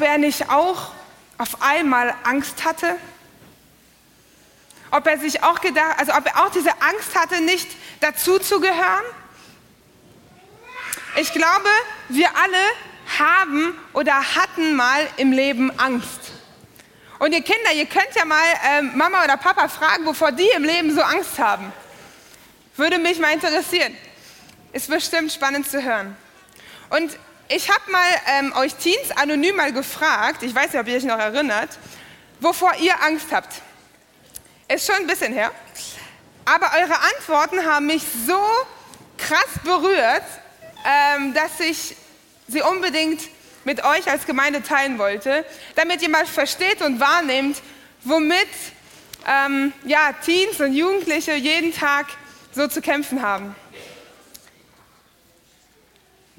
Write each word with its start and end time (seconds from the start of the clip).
ob 0.00 0.06
er 0.06 0.16
nicht 0.16 0.48
auch 0.48 0.92
auf 1.36 1.60
einmal 1.60 2.14
Angst 2.24 2.64
hatte? 2.64 2.96
Ob 4.90 5.06
er 5.06 5.18
sich 5.18 5.42
auch 5.42 5.60
gedacht, 5.60 5.98
also 5.98 6.14
ob 6.14 6.24
er 6.24 6.42
auch 6.42 6.50
diese 6.50 6.70
Angst 6.80 7.14
hatte, 7.14 7.42
nicht 7.42 7.68
dazuzugehören? 8.00 9.04
Ich 11.16 11.32
glaube, 11.32 11.68
wir 12.08 12.28
alle 12.34 13.18
haben 13.18 13.78
oder 13.92 14.14
hatten 14.36 14.74
mal 14.74 15.06
im 15.18 15.32
Leben 15.32 15.70
Angst. 15.78 16.32
Und 17.18 17.32
ihr 17.32 17.42
Kinder, 17.42 17.72
ihr 17.74 17.84
könnt 17.84 18.14
ja 18.14 18.24
mal 18.24 18.38
ähm, 18.70 18.92
Mama 18.96 19.22
oder 19.22 19.36
Papa 19.36 19.68
fragen, 19.68 20.06
wovor 20.06 20.32
die 20.32 20.48
im 20.56 20.64
Leben 20.64 20.94
so 20.94 21.02
Angst 21.02 21.38
haben. 21.38 21.70
Würde 22.74 22.98
mich 22.98 23.18
mal 23.18 23.34
interessieren. 23.34 23.94
Ist 24.72 24.88
bestimmt 24.88 25.30
spannend 25.30 25.70
zu 25.70 25.82
hören. 25.82 26.16
Und 26.88 27.18
ich 27.50 27.68
habe 27.68 27.90
mal 27.90 28.08
ähm, 28.28 28.52
euch 28.56 28.74
Teens 28.76 29.10
anonym 29.16 29.56
mal 29.56 29.72
gefragt, 29.72 30.44
ich 30.44 30.54
weiß 30.54 30.72
nicht, 30.72 30.80
ob 30.80 30.86
ihr 30.86 30.96
euch 30.96 31.04
noch 31.04 31.18
erinnert, 31.18 31.70
wovor 32.38 32.72
ihr 32.76 32.94
Angst 33.02 33.26
habt. 33.32 33.60
Ist 34.68 34.86
schon 34.86 34.96
ein 34.96 35.06
bisschen 35.08 35.32
her. 35.32 35.50
Aber 36.44 36.70
eure 36.78 36.96
Antworten 37.16 37.64
haben 37.66 37.86
mich 37.86 38.02
so 38.26 38.40
krass 39.18 39.48
berührt, 39.64 40.22
ähm, 40.86 41.34
dass 41.34 41.58
ich 41.58 41.96
sie 42.46 42.62
unbedingt 42.62 43.20
mit 43.64 43.84
euch 43.84 44.08
als 44.08 44.26
Gemeinde 44.26 44.62
teilen 44.62 44.98
wollte, 44.98 45.44
damit 45.74 46.02
ihr 46.02 46.08
mal 46.08 46.26
versteht 46.26 46.80
und 46.82 47.00
wahrnehmt, 47.00 47.60
womit 48.04 48.48
ähm, 49.26 49.72
ja, 49.84 50.12
Teens 50.24 50.60
und 50.60 50.72
Jugendliche 50.72 51.34
jeden 51.34 51.74
Tag 51.74 52.06
so 52.52 52.68
zu 52.68 52.80
kämpfen 52.80 53.22
haben. 53.22 53.56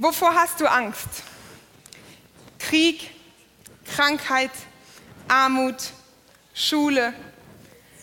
Wovor 0.02 0.34
hast 0.34 0.60
du 0.60 0.66
Angst? 0.66 1.08
Krieg, 2.58 3.12
Krankheit, 3.96 4.50
Armut, 5.28 5.76
Schule, 6.56 7.14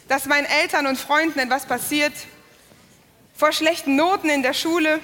dass 0.07 0.27
meinen 0.27 0.47
Eltern 0.47 0.87
und 0.87 0.97
Freunden 0.97 1.41
etwas 1.41 1.67
passiert, 1.67 2.13
vor 3.35 3.51
schlechten 3.51 3.97
Noten 3.97 4.31
in 4.31 4.45
der 4.45 4.55
Schule, 4.55 5.01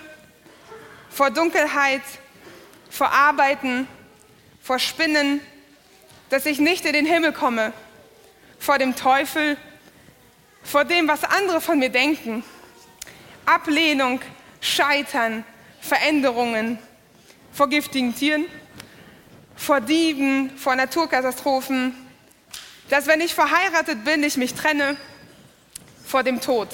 vor 1.11 1.33
Dunkelheit, 1.33 2.03
vor 2.91 3.11
Arbeiten, 3.11 3.89
vor 4.63 4.79
Spinnen, 4.79 5.41
dass 6.31 6.47
ich 6.47 6.61
nicht 6.61 6.85
in 6.85 6.93
den 6.93 7.07
Himmel 7.07 7.33
komme, 7.33 7.73
vor 8.61 8.79
dem 8.79 8.95
Teufel, 8.95 9.57
vor 10.63 10.85
dem, 10.85 11.09
was 11.09 11.25
andere 11.25 11.61
von 11.61 11.81
mir 11.81 11.91
denken, 11.91 12.45
Ablehnung, 13.47 14.21
Scheitern, 14.61 15.45
Veränderungen, 15.85 16.79
vor 17.53 17.69
giftigen 17.69 18.17
Tieren, 18.17 18.47
vor 19.55 19.83
Dieben, 19.83 20.51
vor 20.57 20.75
Naturkatastrophen, 20.75 21.95
dass 22.89 23.07
wenn 23.07 23.21
ich 23.21 23.35
verheiratet 23.35 24.03
bin, 24.03 24.23
ich 24.25 24.39
mich 24.39 24.55
trenne 24.55 24.97
vor 26.07 26.23
dem 26.23 26.41
Tod. 26.41 26.69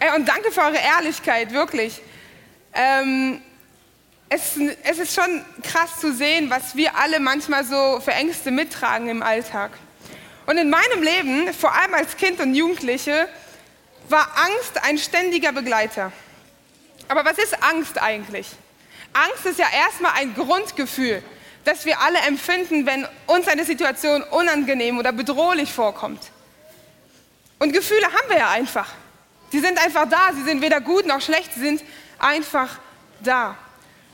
Ey, 0.00 0.16
und 0.16 0.26
danke 0.26 0.50
für 0.50 0.62
eure 0.62 0.78
Ehrlichkeit, 0.78 1.52
wirklich. 1.52 2.00
Ähm, 2.72 3.40
es, 4.30 4.58
es 4.82 4.98
ist 4.98 5.14
schon 5.14 5.44
krass 5.62 6.00
zu 6.00 6.12
sehen, 6.12 6.48
was 6.48 6.74
wir 6.74 6.96
alle 6.96 7.20
manchmal 7.20 7.64
so 7.64 8.00
für 8.00 8.12
Ängste 8.12 8.50
mittragen 8.50 9.08
im 9.08 9.22
Alltag. 9.22 9.72
Und 10.46 10.56
in 10.56 10.70
meinem 10.70 11.02
Leben, 11.02 11.52
vor 11.52 11.74
allem 11.74 11.94
als 11.94 12.16
Kind 12.16 12.40
und 12.40 12.54
Jugendliche, 12.54 13.28
war 14.08 14.26
Angst 14.36 14.82
ein 14.82 14.98
ständiger 14.98 15.52
Begleiter. 15.52 16.12
Aber 17.08 17.24
was 17.24 17.38
ist 17.38 17.62
Angst 17.62 18.00
eigentlich? 18.00 18.46
Angst 19.12 19.46
ist 19.46 19.58
ja 19.58 19.66
erstmal 19.72 20.12
ein 20.12 20.34
Grundgefühl, 20.34 21.22
das 21.64 21.84
wir 21.84 22.00
alle 22.00 22.18
empfinden, 22.20 22.86
wenn 22.86 23.06
uns 23.26 23.48
eine 23.48 23.64
Situation 23.64 24.22
unangenehm 24.22 24.98
oder 24.98 25.12
bedrohlich 25.12 25.72
vorkommt. 25.72 26.20
Und 27.58 27.72
Gefühle 27.72 28.06
haben 28.06 28.28
wir 28.28 28.38
ja 28.38 28.50
einfach. 28.50 28.88
Sie 29.50 29.60
sind 29.60 29.78
einfach 29.78 30.08
da, 30.08 30.32
sie 30.34 30.42
sind 30.42 30.60
weder 30.60 30.80
gut 30.80 31.06
noch 31.06 31.20
schlecht, 31.20 31.54
sie 31.54 31.60
sind 31.60 31.84
einfach 32.18 32.78
da. 33.20 33.56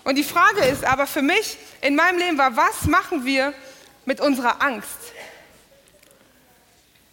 Und 0.05 0.17
die 0.17 0.25
Frage 0.25 0.65
ist 0.65 0.85
aber 0.85 1.07
für 1.07 1.23
mich 1.23 1.57
in 1.81 1.95
meinem 1.97 2.19
Leben 2.19 2.39
war, 2.39 2.57
was 2.57 2.85
machen 2.85 3.25
wir 3.25 3.55
mit 4.05 4.21
unserer 4.21 4.61
Angst? 4.63 4.99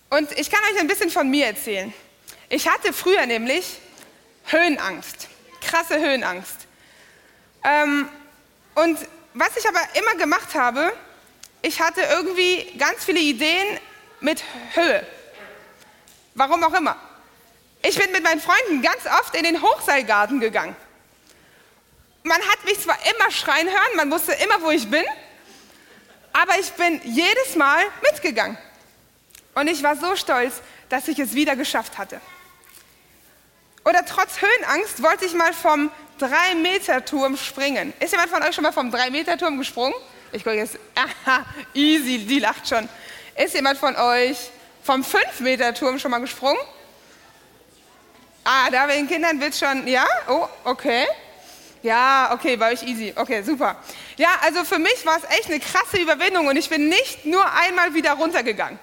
Und 0.09 0.31
ich 0.37 0.49
kann 0.49 0.59
euch 0.71 0.79
ein 0.79 0.87
bisschen 0.87 1.09
von 1.09 1.29
mir 1.29 1.47
erzählen. 1.47 1.93
Ich 2.49 2.67
hatte 2.67 2.93
früher 2.93 3.25
nämlich 3.25 3.79
Höhenangst, 4.45 5.27
krasse 5.61 5.99
Höhenangst. 5.99 6.67
Ähm, 7.63 8.07
und 8.75 8.99
was 9.33 9.57
ich 9.57 9.67
aber 9.67 9.81
immer 9.93 10.15
gemacht 10.15 10.55
habe, 10.55 10.93
ich 11.61 11.81
hatte 11.81 12.01
irgendwie 12.01 12.73
ganz 12.77 13.03
viele 13.03 13.19
Ideen 13.19 13.79
mit 14.19 14.43
Höhe. 14.73 15.05
Warum 16.35 16.63
auch 16.63 16.73
immer. 16.73 16.95
Ich 17.83 17.97
bin 17.97 18.11
mit 18.11 18.23
meinen 18.23 18.41
Freunden 18.41 18.81
ganz 18.81 19.05
oft 19.05 19.35
in 19.35 19.43
den 19.43 19.61
Hochseilgarten 19.61 20.39
gegangen. 20.39 20.75
Man 22.23 22.41
hat 22.41 22.63
mich 22.65 22.81
zwar 22.81 22.97
immer 23.05 23.31
schreien 23.31 23.67
hören, 23.67 23.95
man 23.95 24.11
wusste 24.11 24.33
immer, 24.33 24.61
wo 24.61 24.71
ich 24.71 24.89
bin, 24.89 25.05
aber 26.33 26.59
ich 26.59 26.71
bin 26.73 27.01
jedes 27.03 27.55
Mal 27.55 27.83
mitgegangen. 28.01 28.57
Und 29.55 29.67
ich 29.67 29.81
war 29.81 29.95
so 29.95 30.15
stolz, 30.15 30.61
dass 30.89 31.07
ich 31.07 31.17
es 31.19 31.33
wieder 31.33 31.55
geschafft 31.55 31.97
hatte. 31.97 32.21
Oder 33.87 34.03
trotz 34.03 34.41
Höhenangst 34.41 35.01
wollte 35.01 35.23
ich 35.23 35.33
mal 35.33 35.53
vom 35.53 35.89
3-Meter-Turm 36.19 37.37
springen. 37.37 37.93
Ist 38.01 38.11
jemand 38.11 38.29
von 38.29 38.43
euch 38.43 38.53
schon 38.53 38.63
mal 38.63 38.73
vom 38.73 38.93
3-Meter-Turm 38.93 39.57
gesprungen? 39.57 39.93
Ich 40.33 40.43
gucke 40.43 40.57
jetzt, 40.57 40.77
aha, 40.95 41.45
easy, 41.73 42.17
die 42.19 42.39
lacht 42.39 42.67
schon. 42.67 42.89
Ist 43.37 43.55
jemand 43.55 43.79
von 43.79 43.95
euch 43.95 44.37
vom 44.83 45.03
5-Meter-Turm 45.03 45.99
schon 45.99 46.11
mal 46.11 46.19
gesprungen? 46.19 46.59
Ah, 48.43 48.69
da 48.69 48.87
bei 48.87 48.97
den 48.97 49.07
Kindern 49.07 49.39
wird 49.39 49.55
schon, 49.55 49.87
ja? 49.87 50.05
Oh, 50.27 50.49
okay. 50.65 51.05
Ja, 51.81 52.31
okay, 52.33 52.57
bei 52.57 52.73
euch 52.73 52.83
easy. 52.83 53.13
Okay, 53.15 53.41
super. 53.41 53.77
Ja, 54.17 54.37
also 54.41 54.65
für 54.65 54.79
mich 54.79 55.05
war 55.05 55.15
es 55.15 55.23
echt 55.37 55.45
eine 55.45 55.61
krasse 55.61 55.95
Überwindung 55.95 56.47
und 56.47 56.57
ich 56.57 56.67
bin 56.67 56.89
nicht 56.89 57.25
nur 57.25 57.49
einmal 57.53 57.93
wieder 57.93 58.11
runtergegangen. 58.15 58.79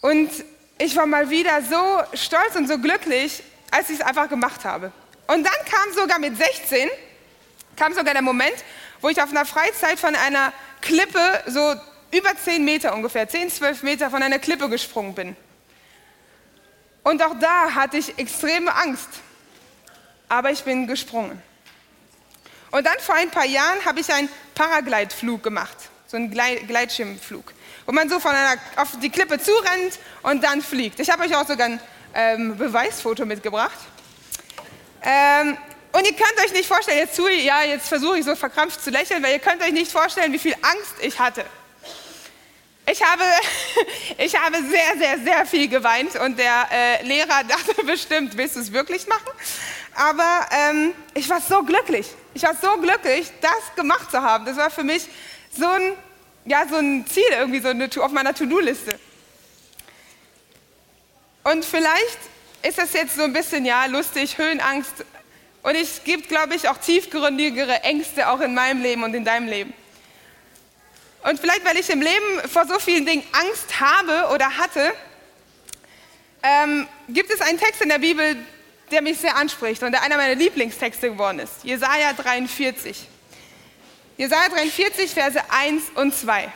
Und 0.00 0.30
ich 0.78 0.96
war 0.96 1.06
mal 1.06 1.28
wieder 1.28 1.62
so 1.62 2.02
stolz 2.14 2.54
und 2.56 2.68
so 2.68 2.78
glücklich, 2.78 3.42
als 3.70 3.90
ich 3.90 3.96
es 3.96 4.00
einfach 4.00 4.28
gemacht 4.28 4.64
habe. 4.64 4.92
Und 5.26 5.44
dann 5.44 5.64
kam 5.66 5.92
sogar 5.94 6.18
mit 6.18 6.36
16, 6.36 6.88
kam 7.76 7.92
sogar 7.92 8.14
der 8.14 8.22
Moment, 8.22 8.56
wo 9.00 9.08
ich 9.08 9.20
auf 9.20 9.30
einer 9.30 9.44
Freizeit 9.44 9.98
von 9.98 10.14
einer 10.14 10.52
Klippe, 10.80 11.42
so 11.46 11.74
über 12.10 12.34
10 12.36 12.64
Meter 12.64 12.94
ungefähr, 12.94 13.28
10, 13.28 13.50
12 13.50 13.82
Meter 13.82 14.10
von 14.10 14.22
einer 14.22 14.38
Klippe 14.38 14.68
gesprungen 14.68 15.14
bin. 15.14 15.36
Und 17.02 17.22
auch 17.22 17.34
da 17.38 17.74
hatte 17.74 17.98
ich 17.98 18.18
extreme 18.18 18.74
Angst. 18.74 19.08
Aber 20.28 20.50
ich 20.50 20.62
bin 20.62 20.86
gesprungen. 20.86 21.42
Und 22.70 22.86
dann 22.86 22.98
vor 23.00 23.14
ein 23.14 23.30
paar 23.30 23.46
Jahren 23.46 23.82
habe 23.84 24.00
ich 24.00 24.12
einen 24.12 24.28
Paraglideflug 24.54 25.42
gemacht, 25.42 25.76
so 26.06 26.18
einen 26.18 26.30
Gleitschirmflug, 26.30 27.54
wo 27.88 27.92
man 27.94 28.06
so 28.06 28.20
von 28.20 28.32
einer, 28.32 28.60
auf 28.76 28.98
die 29.02 29.08
Klippe 29.08 29.40
zurennt 29.40 29.98
und 30.22 30.44
dann 30.44 30.60
fliegt. 30.60 31.00
Ich 31.00 31.08
habe 31.08 31.22
euch 31.22 31.34
auch 31.34 31.46
sogar 31.46 31.68
ein 31.68 31.80
ähm, 32.12 32.58
Beweisfoto 32.58 33.24
mitgebracht. 33.24 33.78
Ähm, 35.02 35.56
und 35.92 36.06
ihr 36.06 36.14
könnt 36.14 36.38
euch 36.44 36.52
nicht 36.52 36.68
vorstellen, 36.68 36.98
jetzt 36.98 37.18
ja, 37.18 37.62
jetzt 37.62 37.88
versuche 37.88 38.18
ich 38.18 38.26
so 38.26 38.36
verkrampft 38.36 38.84
zu 38.84 38.90
lächeln, 38.90 39.22
weil 39.22 39.32
ihr 39.32 39.38
könnt 39.38 39.62
euch 39.62 39.72
nicht 39.72 39.90
vorstellen, 39.90 40.34
wie 40.34 40.38
viel 40.38 40.52
Angst 40.60 40.96
ich 41.00 41.18
hatte. 41.18 41.46
Ich 42.84 43.02
habe, 43.02 43.24
ich 44.18 44.38
habe 44.38 44.56
sehr, 44.64 44.98
sehr, 44.98 45.18
sehr 45.20 45.46
viel 45.46 45.66
geweint 45.68 46.14
und 46.16 46.38
der 46.38 46.68
äh, 46.70 47.02
Lehrer 47.04 47.42
dachte 47.48 47.84
bestimmt, 47.86 48.36
willst 48.36 48.56
du 48.56 48.60
es 48.60 48.70
wirklich 48.70 49.06
machen? 49.06 49.30
Aber 49.94 50.46
ähm, 50.50 50.92
ich 51.14 51.26
war 51.30 51.40
so 51.40 51.62
glücklich. 51.62 52.06
Ich 52.34 52.42
war 52.42 52.54
so 52.54 52.76
glücklich, 52.82 53.32
das 53.40 53.74
gemacht 53.76 54.10
zu 54.10 54.20
haben. 54.20 54.44
Das 54.44 54.58
war 54.58 54.68
für 54.68 54.84
mich 54.84 55.08
so 55.56 55.66
ein, 55.66 55.94
ja, 56.44 56.66
so 56.68 56.76
ein 56.76 57.06
Ziel 57.06 57.30
irgendwie 57.30 57.60
so 57.60 57.68
eine, 57.68 57.88
auf 57.98 58.12
meiner 58.12 58.34
To-Do-Liste. 58.34 58.98
Und 61.44 61.64
vielleicht 61.64 62.18
ist 62.62 62.78
das 62.78 62.92
jetzt 62.92 63.16
so 63.16 63.22
ein 63.22 63.32
bisschen, 63.32 63.64
ja, 63.64 63.86
lustig, 63.86 64.38
Höhenangst. 64.38 65.04
Und 65.62 65.74
es 65.74 66.02
gibt, 66.04 66.28
glaube 66.28 66.54
ich, 66.54 66.68
auch 66.68 66.78
tiefgründigere 66.78 67.82
Ängste 67.82 68.28
auch 68.28 68.40
in 68.40 68.54
meinem 68.54 68.82
Leben 68.82 69.02
und 69.02 69.14
in 69.14 69.24
deinem 69.24 69.48
Leben. 69.48 69.72
Und 71.24 71.40
vielleicht, 71.40 71.64
weil 71.64 71.76
ich 71.76 71.90
im 71.90 72.00
Leben 72.00 72.48
vor 72.48 72.66
so 72.66 72.78
vielen 72.78 73.04
Dingen 73.04 73.24
Angst 73.32 73.80
habe 73.80 74.32
oder 74.32 74.56
hatte, 74.56 74.92
ähm, 76.42 76.86
gibt 77.08 77.30
es 77.32 77.40
einen 77.40 77.58
Text 77.58 77.82
in 77.82 77.88
der 77.88 77.98
Bibel, 77.98 78.36
der 78.90 79.02
mich 79.02 79.18
sehr 79.18 79.36
anspricht 79.36 79.82
und 79.82 79.92
der 79.92 80.02
einer 80.02 80.16
meiner 80.16 80.34
Lieblingstexte 80.34 81.10
geworden 81.10 81.40
ist. 81.40 81.64
Jesaja 81.64 82.12
43. 82.12 83.08
Jesaja 84.18 84.48
43, 84.48 85.12
Verse 85.12 85.40
1 85.48 85.84
und 85.94 86.12
2. 86.12 86.52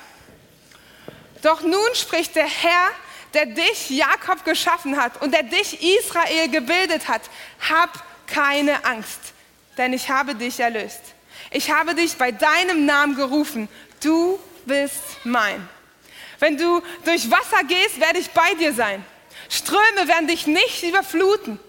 Doch 1.42 1.62
nun 1.62 1.94
spricht 1.94 2.34
der 2.34 2.48
Herr, 2.48 2.90
der 3.34 3.46
dich, 3.46 3.88
Jakob, 3.88 4.44
geschaffen 4.44 5.00
hat 5.00 5.22
und 5.22 5.32
der 5.32 5.44
dich, 5.44 5.80
Israel, 5.80 6.48
gebildet 6.48 7.06
hat, 7.06 7.22
hab 7.70 8.04
keine 8.26 8.84
Angst, 8.84 9.20
denn 9.78 9.92
ich 9.92 10.10
habe 10.10 10.34
dich 10.34 10.58
erlöst. 10.58 11.00
Ich 11.52 11.70
habe 11.70 11.94
dich 11.94 12.16
bei 12.16 12.32
deinem 12.32 12.84
Namen 12.84 13.14
gerufen. 13.14 13.68
Du 14.02 14.40
bist 14.66 15.00
mein. 15.22 15.68
Wenn 16.40 16.56
du 16.56 16.82
durch 17.04 17.30
Wasser 17.30 17.62
gehst, 17.62 18.00
werde 18.00 18.18
ich 18.18 18.30
bei 18.30 18.54
dir 18.54 18.72
sein. 18.72 19.04
Ströme 19.48 20.08
werden 20.08 20.26
dich 20.26 20.48
nicht 20.48 20.82
überfluten. 20.82 21.60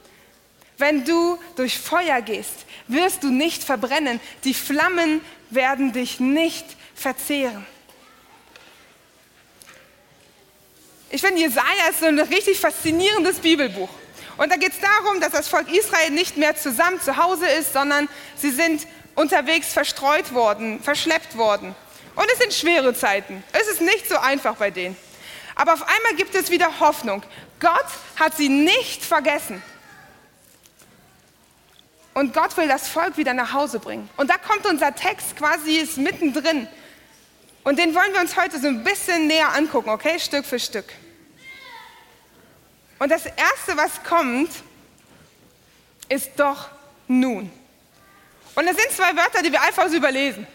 Wenn 0.80 1.06
du 1.06 1.38
durch 1.56 1.78
Feuer 1.78 2.22
gehst, 2.22 2.66
wirst 2.88 3.24
du 3.24 3.30
nicht 3.30 3.64
verbrennen. 3.64 4.20
Die 4.44 4.56
Flammen 4.56 5.22
werden 5.56 5.94
dich 5.94 6.20
nicht 6.20 6.66
verzehren. 6.96 7.66
Ich 11.10 11.22
finde, 11.22 11.42
Jesaja 11.42 11.90
ist 11.92 12.00
so 12.00 12.08
ein 12.08 12.20
richtig 12.20 12.60
faszinierendes 12.60 13.40
Bibelbuch. 13.40 13.90
Und 14.38 14.52
da 14.52 14.56
geht 14.56 14.72
es 14.72 14.80
darum, 14.80 15.22
dass 15.22 15.32
das 15.32 15.48
Volk 15.48 15.72
Israel 15.72 16.10
nicht 16.10 16.38
mehr 16.38 16.56
zusammen 16.56 17.00
zu 17.00 17.18
Hause 17.18 17.48
ist, 17.48 17.74
sondern 17.74 18.10
sie 18.36 18.50
sind 18.50 18.88
unterwegs 19.16 19.72
verstreut 19.74 20.34
worden, 20.34 20.82
verschleppt 20.82 21.38
worden. 21.38 21.76
Und 22.16 22.26
es 22.32 22.40
sind 22.40 22.54
schwere 22.54 22.96
Zeiten. 22.96 23.44
Es 23.52 23.68
ist 23.68 23.82
nicht 23.82 24.10
so 24.10 24.18
einfach 24.18 24.56
bei 24.56 24.72
denen. 24.72 24.98
Aber 25.56 25.74
auf 25.74 25.84
einmal 25.84 26.16
gibt 26.16 26.34
es 26.34 26.50
wieder 26.50 26.80
Hoffnung. 26.80 27.24
Gott 27.60 27.86
hat 28.20 28.36
sie 28.36 28.50
nicht 28.50 29.04
vergessen. 29.04 29.62
Und 32.14 32.34
Gott 32.34 32.56
will 32.58 32.68
das 32.68 32.88
Volk 32.88 33.18
wieder 33.18 33.34
nach 33.34 33.54
Hause 33.54 33.80
bringen. 33.80 34.10
Und 34.18 34.30
da 34.30 34.38
kommt 34.38 34.66
unser 34.66 34.94
Text 34.94 35.36
quasi 35.36 35.78
ist 35.78 35.98
mittendrin. 35.98 36.68
Und 37.64 37.80
den 37.80 37.96
wollen 37.96 38.14
wir 38.14 38.22
uns 38.22 38.36
heute 38.36 38.60
so 38.60 38.68
ein 38.68 38.84
bisschen 38.84 39.28
näher 39.28 39.54
angucken, 39.54 39.90
okay? 39.90 40.20
Stück 40.20 40.46
für 40.46 40.60
Stück. 40.60 40.86
Und 43.00 43.10
das 43.10 43.26
Erste, 43.26 43.76
was 43.76 44.04
kommt, 44.04 44.50
ist 46.10 46.32
doch 46.38 46.70
nun. 47.08 47.52
Und 48.56 48.66
das 48.66 48.78
sind 48.78 48.92
zwei 48.92 49.16
Wörter, 49.16 49.42
die 49.42 49.52
wir 49.52 49.62
einfach 49.62 49.88
so 49.90 49.96
überlesen. 49.96 50.46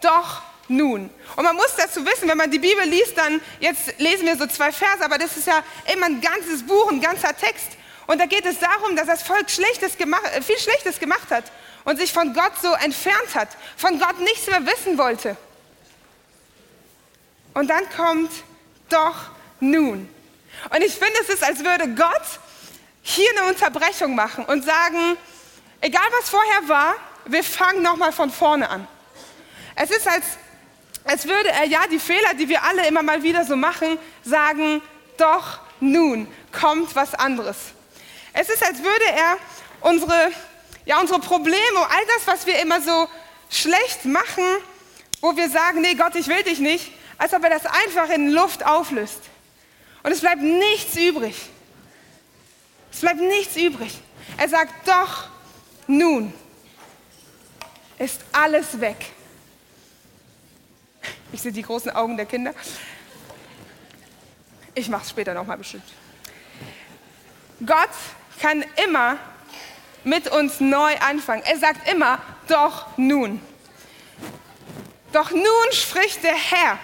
Doch 0.00 0.42
nun. 0.68 1.10
Und 1.36 1.44
man 1.44 1.56
muss 1.56 1.74
dazu 1.76 2.04
wissen, 2.04 2.28
wenn 2.28 2.38
man 2.38 2.50
die 2.50 2.58
Bibel 2.58 2.84
liest, 2.84 3.16
dann, 3.16 3.40
jetzt 3.58 3.98
lesen 3.98 4.26
wir 4.26 4.36
so 4.36 4.46
zwei 4.46 4.70
Verse, 4.70 5.04
aber 5.04 5.18
das 5.18 5.36
ist 5.36 5.46
ja 5.46 5.62
immer 5.92 6.06
ein 6.06 6.20
ganzes 6.20 6.64
Buch, 6.64 6.90
ein 6.90 7.00
ganzer 7.00 7.36
Text. 7.36 7.68
Und 8.06 8.20
da 8.20 8.26
geht 8.26 8.44
es 8.44 8.58
darum, 8.58 8.96
dass 8.96 9.06
das 9.06 9.22
Volk 9.22 9.50
Schlechtes 9.50 9.96
gemacht, 9.96 10.24
äh, 10.34 10.42
viel 10.42 10.58
Schlechtes 10.58 10.98
gemacht 10.98 11.30
hat 11.30 11.44
und 11.84 11.98
sich 11.98 12.12
von 12.12 12.34
Gott 12.34 12.52
so 12.60 12.72
entfernt 12.72 13.34
hat, 13.34 13.48
von 13.76 13.98
Gott 13.98 14.18
nichts 14.20 14.46
mehr 14.46 14.64
wissen 14.66 14.98
wollte. 14.98 15.36
Und 17.54 17.68
dann 17.68 17.88
kommt 17.96 18.30
doch 18.88 19.14
nun. 19.60 20.08
Und 20.70 20.82
ich 20.82 20.92
finde, 20.92 21.14
es 21.22 21.28
ist, 21.28 21.44
als 21.44 21.64
würde 21.64 21.88
Gott 21.94 22.22
hier 23.02 23.28
eine 23.36 23.50
Unterbrechung 23.50 24.14
machen 24.14 24.44
und 24.44 24.64
sagen, 24.64 25.16
egal 25.80 26.06
was 26.18 26.30
vorher 26.30 26.68
war, 26.68 26.94
wir 27.26 27.44
fangen 27.44 27.82
nochmal 27.82 28.12
von 28.12 28.30
vorne 28.30 28.68
an. 28.68 28.86
Es 29.76 29.90
ist, 29.90 30.06
als, 30.06 30.24
als 31.04 31.26
würde 31.26 31.50
er 31.50 31.64
ja 31.64 31.86
die 31.90 31.98
Fehler, 31.98 32.34
die 32.34 32.48
wir 32.48 32.62
alle 32.62 32.86
immer 32.86 33.02
mal 33.02 33.22
wieder 33.22 33.44
so 33.44 33.56
machen, 33.56 33.98
sagen, 34.24 34.82
doch 35.16 35.60
nun 35.80 36.28
kommt 36.52 36.94
was 36.96 37.14
anderes. 37.14 37.73
Es 38.34 38.48
ist, 38.48 38.62
als 38.62 38.82
würde 38.82 39.04
er 39.16 39.38
unsere, 39.80 40.32
ja, 40.84 41.00
unsere 41.00 41.20
Probleme, 41.20 41.78
all 41.78 42.04
das, 42.16 42.26
was 42.26 42.46
wir 42.46 42.58
immer 42.60 42.82
so 42.82 43.08
schlecht 43.48 44.04
machen, 44.04 44.44
wo 45.20 45.36
wir 45.36 45.48
sagen, 45.48 45.80
nee 45.80 45.94
Gott, 45.94 46.16
ich 46.16 46.26
will 46.26 46.42
dich 46.42 46.58
nicht, 46.58 46.90
als 47.16 47.32
ob 47.32 47.44
er 47.44 47.50
das 47.50 47.64
einfach 47.64 48.10
in 48.10 48.30
Luft 48.30 48.66
auflöst. 48.66 49.20
Und 50.02 50.12
es 50.12 50.20
bleibt 50.20 50.42
nichts 50.42 50.96
übrig. 50.96 51.36
Es 52.92 53.00
bleibt 53.00 53.20
nichts 53.20 53.56
übrig. 53.56 53.94
Er 54.36 54.48
sagt, 54.48 54.86
doch, 54.86 55.28
nun 55.86 56.34
ist 57.98 58.20
alles 58.32 58.80
weg. 58.80 58.96
Ich 61.32 61.40
sehe 61.40 61.52
die 61.52 61.62
großen 61.62 61.90
Augen 61.92 62.16
der 62.16 62.26
Kinder. 62.26 62.52
Ich 64.74 64.88
mache 64.88 65.02
es 65.02 65.10
später 65.10 65.34
nochmal 65.34 65.56
bestimmt. 65.56 65.84
Gott 67.64 67.90
kann 68.40 68.64
immer 68.84 69.18
mit 70.04 70.28
uns 70.28 70.60
neu 70.60 70.96
anfangen. 70.98 71.42
Er 71.44 71.58
sagt 71.58 71.88
immer, 71.88 72.18
doch 72.48 72.86
nun. 72.96 73.40
Doch 75.12 75.30
nun 75.30 75.72
spricht 75.72 76.22
der 76.22 76.34
Herr. 76.34 76.78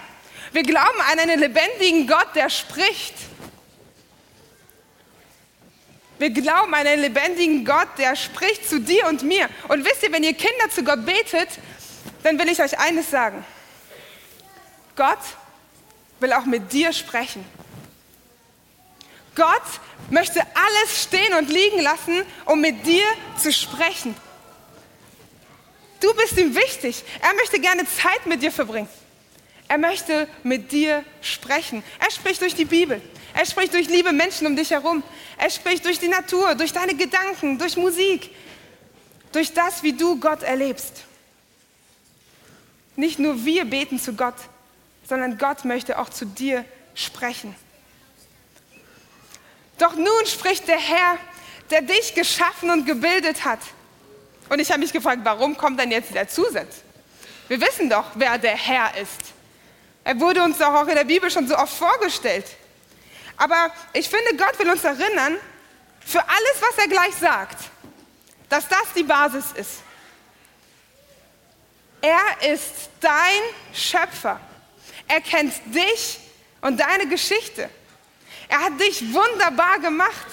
Wir 0.53 0.63
glauben 0.63 1.01
an 1.11 1.19
einen 1.19 1.39
lebendigen 1.39 2.07
Gott, 2.07 2.29
der 2.35 2.51
spricht. 2.51 3.15
Wir 6.19 6.31
glauben 6.31 6.75
an 6.75 6.87
einen 6.87 7.01
lebendigen 7.01 7.65
Gott, 7.65 7.89
der 7.99 8.15
spricht 8.15 8.69
zu 8.69 8.81
dir 8.81 9.07
und 9.07 9.23
mir. 9.23 9.49
Und 9.69 9.85
wisst 9.85 10.03
ihr, 10.03 10.13
wenn 10.13 10.23
ihr 10.23 10.35
Kinder 10.35 10.69
zu 10.71 10.85
Gott 10.85 11.05
betet, 11.07 11.49
dann 12.23 12.39
will 12.39 12.49
ich 12.49 12.61
euch 12.61 12.79
eines 12.79 13.11
sagen. 13.11 13.45
Gott 14.97 15.19
will 16.19 16.33
auch 16.33 16.45
mit 16.45 16.73
dir 16.73 16.93
sprechen. 16.93 17.45
Gott 19.35 19.63
möchte 20.11 20.41
alles 20.41 21.03
stehen 21.03 21.35
und 21.35 21.49
liegen 21.49 21.81
lassen, 21.81 22.23
um 22.47 22.61
mit 22.61 22.85
dir 22.87 23.05
zu 23.39 23.53
sprechen. 23.53 24.15
Du 26.01 26.13
bist 26.15 26.37
ihm 26.39 26.55
wichtig. 26.55 27.05
Er 27.21 27.35
möchte 27.35 27.61
gerne 27.61 27.85
Zeit 27.87 28.27
mit 28.27 28.43
dir 28.43 28.51
verbringen. 28.51 28.89
Er 29.69 29.79
möchte 29.79 30.27
mit 30.43 30.73
dir 30.73 31.05
sprechen. 31.21 31.85
Er 31.99 32.11
spricht 32.11 32.41
durch 32.41 32.55
die 32.55 32.65
Bibel. 32.65 33.01
Er 33.35 33.47
spricht 33.47 33.73
durch 33.75 33.89
liebe 33.89 34.13
Menschen 34.13 34.47
um 34.47 34.57
dich 34.57 34.71
herum. 34.71 35.03
Er 35.37 35.51
spricht 35.51 35.85
durch 35.85 36.01
die 36.01 36.09
Natur, 36.09 36.55
durch 36.55 36.73
deine 36.73 36.95
Gedanken, 36.95 37.59
durch 37.59 37.77
Musik, 37.77 38.31
durch 39.33 39.53
das, 39.53 39.83
wie 39.83 39.93
du 39.93 40.19
Gott 40.19 40.43
erlebst. 40.43 41.05
Nicht 42.97 43.19
nur 43.19 43.45
wir 43.45 43.65
beten 43.65 44.01
zu 44.01 44.15
Gott, 44.15 44.35
sondern 45.09 45.39
Gott 45.39 45.65
möchte 45.65 45.99
auch 45.99 46.09
zu 46.09 46.27
dir 46.27 46.65
sprechen. 46.95 47.55
Doch 49.81 49.97
nun 49.97 50.27
spricht 50.27 50.69
der 50.69 50.79
Herr, 50.79 51.17
der 51.71 51.81
dich 51.81 52.15
geschaffen 52.15 52.71
und 52.71 52.85
gebildet 52.85 53.47
hat. 53.47 53.61
Und 54.51 54.59
ich 54.59 54.71
habe 54.71 54.81
mich 54.81 54.93
gefragt, 54.93 55.21
warum 55.25 55.57
kommt 55.57 55.81
dann 55.81 55.91
jetzt 55.91 56.15
der 56.15 56.29
Zusatz? 56.29 56.83
Wir 57.49 57.59
wissen 57.63 57.89
doch, 57.89 58.05
wer 58.15 58.37
der 58.37 58.57
Herr 58.57 58.95
ist. 58.99 59.33
Er 60.05 60.21
wurde 60.21 60.43
uns 60.43 60.59
doch 60.59 60.75
auch 60.75 60.87
in 60.87 60.97
der 60.97 61.05
Bibel 61.05 61.31
schon 61.31 61.49
so 61.49 61.57
oft 61.57 61.73
vorgestellt. 61.73 62.45
Aber 63.39 63.73
ich 63.95 64.07
finde, 64.07 64.37
Gott 64.37 64.59
will 64.59 64.69
uns 64.69 64.85
erinnern, 64.85 65.39
für 66.05 66.21
alles, 66.21 66.57
was 66.61 66.77
er 66.77 66.89
gleich 66.89 67.15
sagt, 67.15 67.65
dass 68.51 68.69
das 68.69 68.93
die 68.95 69.03
Basis 69.03 69.47
ist. 69.55 69.83
Er 72.03 72.53
ist 72.53 72.91
dein 73.01 73.41
Schöpfer. 73.73 74.39
Er 75.09 75.23
kennt 75.23 75.55
dich 75.75 76.19
und 76.61 76.79
deine 76.79 77.07
Geschichte. 77.07 77.71
Er 78.51 78.61
hat 78.61 78.81
dich 78.81 79.15
wunderbar 79.15 79.79
gemacht. 79.79 80.27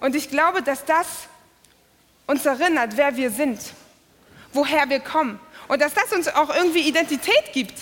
Und 0.00 0.16
ich 0.16 0.30
glaube, 0.30 0.62
dass 0.62 0.84
das 0.84 1.06
uns 2.26 2.44
erinnert, 2.46 2.96
wer 2.96 3.14
wir 3.16 3.30
sind, 3.30 3.60
woher 4.52 4.88
wir 4.88 5.00
kommen 5.00 5.38
und 5.68 5.80
dass 5.80 5.94
das 5.94 6.12
uns 6.12 6.28
auch 6.28 6.54
irgendwie 6.54 6.80
Identität 6.80 7.52
gibt. 7.52 7.74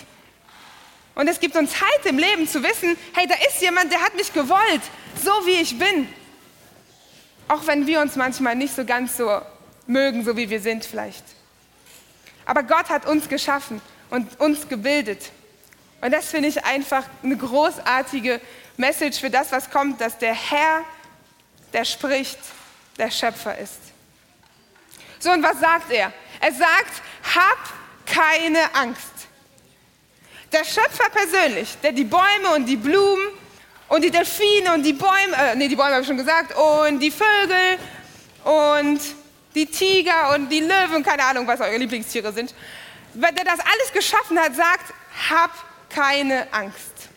Und 1.14 1.28
es 1.28 1.38
gibt 1.38 1.54
uns 1.56 1.80
Halt 1.80 2.06
im 2.06 2.18
Leben 2.18 2.48
zu 2.48 2.62
wissen, 2.62 2.96
hey, 3.14 3.26
da 3.28 3.34
ist 3.48 3.62
jemand, 3.62 3.92
der 3.92 4.02
hat 4.02 4.16
mich 4.16 4.32
gewollt, 4.32 4.82
so 5.22 5.30
wie 5.46 5.60
ich 5.62 5.78
bin. 5.78 6.08
Auch 7.46 7.66
wenn 7.66 7.86
wir 7.86 8.00
uns 8.00 8.16
manchmal 8.16 8.56
nicht 8.56 8.74
so 8.74 8.84
ganz 8.84 9.16
so 9.16 9.40
mögen, 9.86 10.24
so 10.24 10.36
wie 10.36 10.50
wir 10.50 10.60
sind 10.60 10.84
vielleicht. 10.84 11.24
Aber 12.44 12.64
Gott 12.64 12.88
hat 12.88 13.06
uns 13.06 13.28
geschaffen 13.28 13.80
und 14.10 14.40
uns 14.40 14.68
gebildet. 14.68 15.30
Und 16.00 16.12
das 16.12 16.26
finde 16.26 16.48
ich 16.48 16.64
einfach 16.64 17.04
eine 17.22 17.36
großartige 17.36 18.40
Message 18.76 19.20
für 19.20 19.30
das, 19.30 19.52
was 19.52 19.70
kommt, 19.70 20.00
dass 20.00 20.18
der 20.18 20.34
Herr, 20.34 20.84
der 21.72 21.84
spricht, 21.84 22.38
der 22.98 23.10
Schöpfer 23.10 23.56
ist. 23.58 23.80
So, 25.18 25.30
und 25.30 25.42
was 25.42 25.58
sagt 25.60 25.90
er? 25.90 26.12
Er 26.40 26.52
sagt, 26.52 27.02
hab 27.34 27.58
keine 28.06 28.74
Angst. 28.74 29.12
Der 30.52 30.64
Schöpfer 30.64 31.08
persönlich, 31.10 31.76
der 31.82 31.92
die 31.92 32.04
Bäume 32.04 32.54
und 32.54 32.66
die 32.66 32.76
Blumen 32.76 33.26
und 33.88 34.04
die 34.04 34.10
Delfine 34.10 34.74
und 34.74 34.82
die 34.82 34.92
Bäume, 34.92 35.34
äh, 35.36 35.56
nee, 35.56 35.68
die 35.68 35.76
Bäume 35.76 35.92
habe 35.92 36.02
ich 36.02 36.06
schon 36.06 36.16
gesagt, 36.16 36.54
und 36.56 37.00
die 37.00 37.10
Vögel 37.10 37.78
und 38.44 39.00
die 39.54 39.66
Tiger 39.66 40.34
und 40.34 40.48
die 40.48 40.60
Löwen, 40.60 41.02
keine 41.02 41.24
Ahnung, 41.24 41.46
was 41.46 41.60
eure 41.60 41.76
Lieblingstiere 41.76 42.32
sind, 42.32 42.54
der 43.14 43.32
das 43.32 43.60
alles 43.60 43.92
geschaffen 43.92 44.38
hat, 44.38 44.54
sagt, 44.54 44.92
hab 45.30 45.50
keine 45.94 46.52
Angst. 46.52 47.08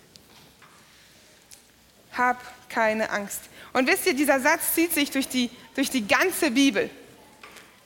Hab 2.16 2.42
keine 2.70 3.10
Angst. 3.10 3.42
Und 3.74 3.88
wisst 3.88 4.06
ihr, 4.06 4.14
dieser 4.14 4.40
Satz 4.40 4.74
zieht 4.74 4.94
sich 4.94 5.12
durch 5.12 5.28
die, 5.28 5.50
durch 5.76 5.90
die 5.90 6.08
ganze 6.08 6.52
Bibel. 6.52 6.90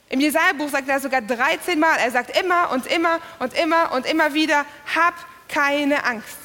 Im 0.09 0.19
Jesaja-Buch 0.19 0.69
sagt 0.69 0.89
er 0.89 0.99
sogar 0.99 1.21
13 1.21 1.79
Mal. 1.79 1.97
Er 1.97 2.11
sagt 2.11 2.37
immer 2.37 2.71
und 2.71 2.85
immer 2.87 3.19
und 3.39 3.53
immer 3.53 3.93
und 3.93 4.05
immer 4.05 4.33
wieder: 4.33 4.65
Hab 4.93 5.13
keine 5.47 6.03
Angst. 6.03 6.37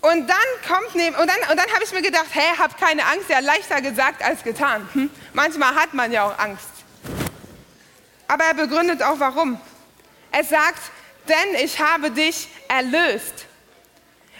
Und 0.00 0.28
dann 0.28 0.36
kommt 0.66 0.94
neben, 0.94 1.14
und 1.16 1.28
dann, 1.28 1.50
und 1.50 1.58
dann 1.58 1.70
habe 1.74 1.84
ich 1.84 1.92
mir 1.92 2.00
gedacht, 2.00 2.28
hä, 2.32 2.56
hab 2.58 2.78
keine 2.78 3.04
Angst, 3.04 3.28
ja 3.28 3.40
leichter 3.40 3.82
gesagt 3.82 4.22
als 4.22 4.42
getan. 4.42 4.88
Hm? 4.94 5.10
Manchmal 5.34 5.74
hat 5.74 5.92
man 5.92 6.10
ja 6.10 6.24
auch 6.24 6.38
Angst. 6.38 6.70
aber 8.26 8.44
er 8.44 8.54
begründet 8.54 9.02
auch 9.02 9.20
warum. 9.20 9.60
Er 10.32 10.44
sagt, 10.44 10.80
denn 11.28 11.54
ich 11.64 11.80
habe 11.80 12.10
dich 12.10 12.48
erlöst. 12.68 13.46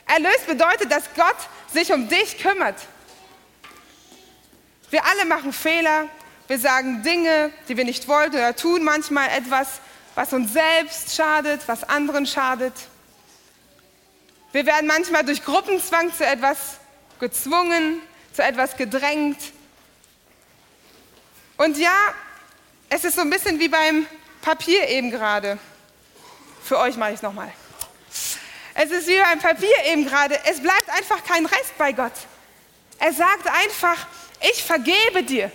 Erlöst 0.06 0.46
bedeutet, 0.46 0.90
dass 0.90 1.04
Gott 1.14 1.36
sich 1.72 1.92
um 1.92 2.08
dich 2.08 2.38
kümmert. 2.38 2.76
Wir 4.90 5.04
alle 5.04 5.24
machen 5.24 5.52
Fehler, 5.52 6.06
wir 6.48 6.58
sagen 6.58 7.02
Dinge, 7.04 7.52
die 7.68 7.76
wir 7.76 7.84
nicht 7.84 8.08
wollten 8.08 8.34
oder 8.34 8.56
tun 8.56 8.82
manchmal 8.82 9.28
etwas, 9.30 9.80
was 10.16 10.32
uns 10.32 10.52
selbst 10.52 11.14
schadet, 11.14 11.60
was 11.66 11.84
anderen 11.84 12.26
schadet. 12.26 12.72
Wir 14.50 14.66
werden 14.66 14.88
manchmal 14.88 15.24
durch 15.24 15.44
Gruppenzwang 15.44 16.12
zu 16.12 16.26
etwas 16.26 16.78
gezwungen, 17.20 18.00
zu 18.32 18.42
etwas 18.42 18.76
gedrängt. 18.76 19.38
Und 21.56 21.78
ja, 21.78 21.94
es 22.88 23.04
ist 23.04 23.14
so 23.14 23.20
ein 23.20 23.30
bisschen 23.30 23.60
wie 23.60 23.68
beim 23.68 24.06
Papier 24.42 24.88
eben 24.88 25.12
gerade. 25.12 25.58
Für 26.62 26.78
euch 26.78 26.96
mache 26.96 27.10
ich 27.10 27.16
es 27.16 27.22
nochmal. 27.22 27.52
Es 28.74 28.90
ist 28.90 29.08
wie 29.08 29.18
beim 29.18 29.38
Papier 29.38 29.74
eben 29.86 30.06
gerade. 30.06 30.38
Es 30.44 30.60
bleibt 30.60 30.88
einfach 30.90 31.24
kein 31.24 31.44
Rest 31.46 31.76
bei 31.76 31.92
Gott. 31.92 32.12
Er 32.98 33.12
sagt 33.12 33.46
einfach, 33.46 34.06
ich 34.40 34.62
vergebe 34.62 35.22
dir. 35.22 35.50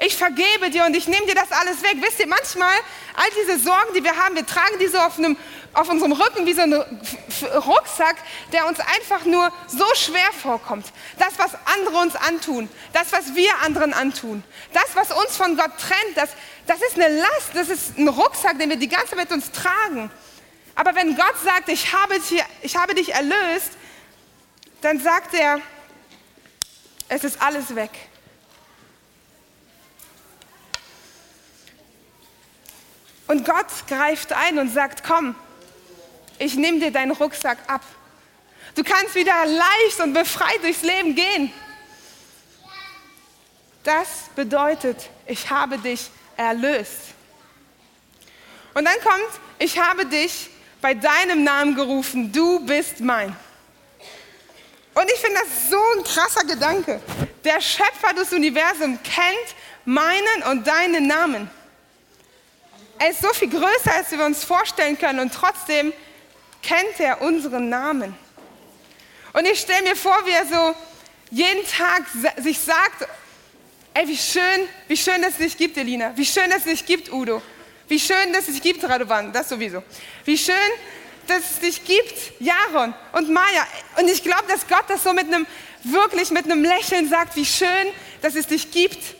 Ich 0.00 0.16
vergebe 0.16 0.70
dir 0.70 0.84
und 0.84 0.94
ich 0.94 1.08
nehme 1.08 1.26
dir 1.26 1.34
das 1.34 1.50
alles 1.50 1.82
weg. 1.82 1.96
Wisst 2.00 2.20
ihr, 2.20 2.28
manchmal, 2.28 2.74
all 3.14 3.26
diese 3.42 3.58
Sorgen, 3.58 3.94
die 3.94 4.04
wir 4.04 4.16
haben, 4.16 4.36
wir 4.36 4.46
tragen 4.46 4.78
die 4.80 4.86
so 4.86 4.96
auf, 4.98 5.18
einem, 5.18 5.36
auf 5.72 5.88
unserem 5.88 6.12
Rücken 6.12 6.46
wie 6.46 6.52
so 6.52 6.62
ein 6.62 6.72
Rucksack, 6.72 8.16
der 8.52 8.66
uns 8.66 8.78
einfach 8.78 9.24
nur 9.24 9.52
so 9.66 9.84
schwer 9.96 10.30
vorkommt. 10.40 10.86
Das, 11.18 11.36
was 11.38 11.50
andere 11.64 11.96
uns 11.96 12.14
antun, 12.14 12.68
das, 12.92 13.12
was 13.12 13.34
wir 13.34 13.50
anderen 13.64 13.92
antun, 13.92 14.44
das, 14.72 14.94
was 14.94 15.10
uns 15.10 15.36
von 15.36 15.56
Gott 15.56 15.72
trennt, 15.78 16.16
das, 16.16 16.30
das 16.68 16.80
ist 16.80 16.94
eine 16.94 17.16
Last, 17.16 17.50
das 17.54 17.68
ist 17.68 17.98
ein 17.98 18.06
Rucksack, 18.06 18.56
den 18.60 18.70
wir 18.70 18.76
die 18.76 18.88
ganze 18.88 19.08
Zeit 19.08 19.18
mit 19.18 19.32
uns 19.32 19.50
tragen. 19.50 20.12
Aber 20.76 20.94
wenn 20.94 21.16
Gott 21.16 21.34
sagt, 21.42 21.68
ich 21.70 21.92
habe, 21.92 22.20
dich, 22.20 22.44
ich 22.62 22.76
habe 22.76 22.94
dich 22.94 23.12
erlöst, 23.12 23.72
dann 24.80 25.00
sagt 25.00 25.34
er, 25.34 25.60
es 27.08 27.24
ist 27.24 27.42
alles 27.42 27.74
weg. 27.74 27.90
Und 33.28 33.44
Gott 33.44 33.66
greift 33.86 34.32
ein 34.32 34.58
und 34.58 34.72
sagt, 34.72 35.04
komm, 35.04 35.34
ich 36.38 36.54
nehme 36.54 36.80
dir 36.80 36.90
deinen 36.90 37.12
Rucksack 37.12 37.58
ab. 37.66 37.82
Du 38.74 38.82
kannst 38.82 39.14
wieder 39.14 39.44
leicht 39.44 40.00
und 40.02 40.14
befreit 40.14 40.62
durchs 40.62 40.82
Leben 40.82 41.14
gehen. 41.14 41.52
Das 43.84 44.08
bedeutet, 44.34 45.10
ich 45.26 45.50
habe 45.50 45.78
dich 45.78 46.10
erlöst. 46.36 47.14
Und 48.74 48.84
dann 48.84 49.00
kommt, 49.02 49.40
ich 49.58 49.78
habe 49.78 50.06
dich 50.06 50.50
bei 50.80 50.94
deinem 50.94 51.42
Namen 51.44 51.74
gerufen, 51.74 52.32
du 52.32 52.60
bist 52.64 53.00
mein. 53.00 53.34
Und 54.94 55.10
ich 55.12 55.20
finde 55.20 55.40
das 55.40 55.70
so 55.70 55.80
ein 55.96 56.04
krasser 56.04 56.44
Gedanke. 56.44 57.00
Der 57.44 57.60
Schöpfer 57.60 58.12
des 58.14 58.32
Universums 58.32 58.98
kennt 59.02 59.54
meinen 59.84 60.42
und 60.50 60.66
deinen 60.66 61.06
Namen. 61.06 61.50
Er 62.98 63.10
ist 63.10 63.22
so 63.22 63.28
viel 63.32 63.48
größer, 63.48 63.94
als 63.94 64.10
wir 64.10 64.24
uns 64.24 64.44
vorstellen 64.44 64.98
können 64.98 65.20
und 65.20 65.32
trotzdem 65.32 65.92
kennt 66.62 66.98
er 66.98 67.22
unseren 67.22 67.68
Namen. 67.68 68.14
Und 69.32 69.46
ich 69.46 69.60
stelle 69.60 69.82
mir 69.82 69.96
vor, 69.96 70.16
wie 70.24 70.32
er 70.32 70.46
so 70.46 70.74
jeden 71.30 71.64
Tag 71.66 72.02
sich 72.38 72.58
sagt, 72.58 73.06
ey, 73.94 74.08
wie 74.08 74.16
schön, 74.16 74.68
wie 74.88 74.96
schön, 74.96 75.22
dass 75.22 75.32
es 75.32 75.38
dich 75.38 75.56
gibt, 75.56 75.76
Elina. 75.76 76.12
Wie 76.16 76.24
schön, 76.24 76.50
dass 76.50 76.60
es 76.60 76.64
dich 76.64 76.86
gibt, 76.86 77.12
Udo. 77.12 77.40
Wie 77.86 78.00
schön, 78.00 78.32
dass 78.32 78.48
es 78.48 78.54
dich 78.54 78.62
gibt, 78.62 78.82
Radovan. 78.82 79.32
Das 79.32 79.48
sowieso. 79.48 79.82
Wie 80.24 80.36
schön, 80.36 80.54
dass 81.26 81.50
es 81.52 81.60
dich 81.60 81.84
gibt, 81.84 82.40
Jaron 82.40 82.94
und 83.12 83.30
Maya. 83.30 83.66
Und 83.98 84.08
ich 84.08 84.22
glaube, 84.22 84.44
dass 84.48 84.66
Gott 84.66 84.84
das 84.88 85.04
so 85.04 85.12
mit 85.12 85.26
einem, 85.26 85.46
wirklich 85.84 86.30
mit 86.30 86.46
einem 86.46 86.64
Lächeln 86.64 87.08
sagt, 87.08 87.36
wie 87.36 87.46
schön, 87.46 87.68
dass 88.22 88.34
es 88.34 88.46
dich 88.46 88.70
gibt 88.72 89.14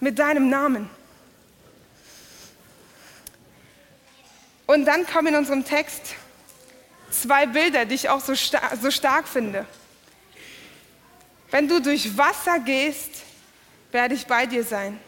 mit 0.00 0.18
deinem 0.18 0.48
Namen. 0.48 0.88
Und 4.72 4.86
dann 4.86 5.06
kommen 5.06 5.26
in 5.26 5.34
unserem 5.34 5.66
Text 5.66 6.14
zwei 7.10 7.44
Bilder, 7.44 7.84
die 7.84 7.94
ich 7.94 8.08
auch 8.08 8.22
so, 8.22 8.34
star 8.34 8.74
so 8.80 8.90
stark 8.90 9.28
finde. 9.28 9.66
Wenn 11.50 11.68
du 11.68 11.78
durch 11.82 12.16
Wasser 12.16 12.58
gehst, 12.58 13.10
werde 13.90 14.14
ich 14.14 14.26
bei 14.26 14.46
dir 14.46 14.64
sein. 14.64 14.98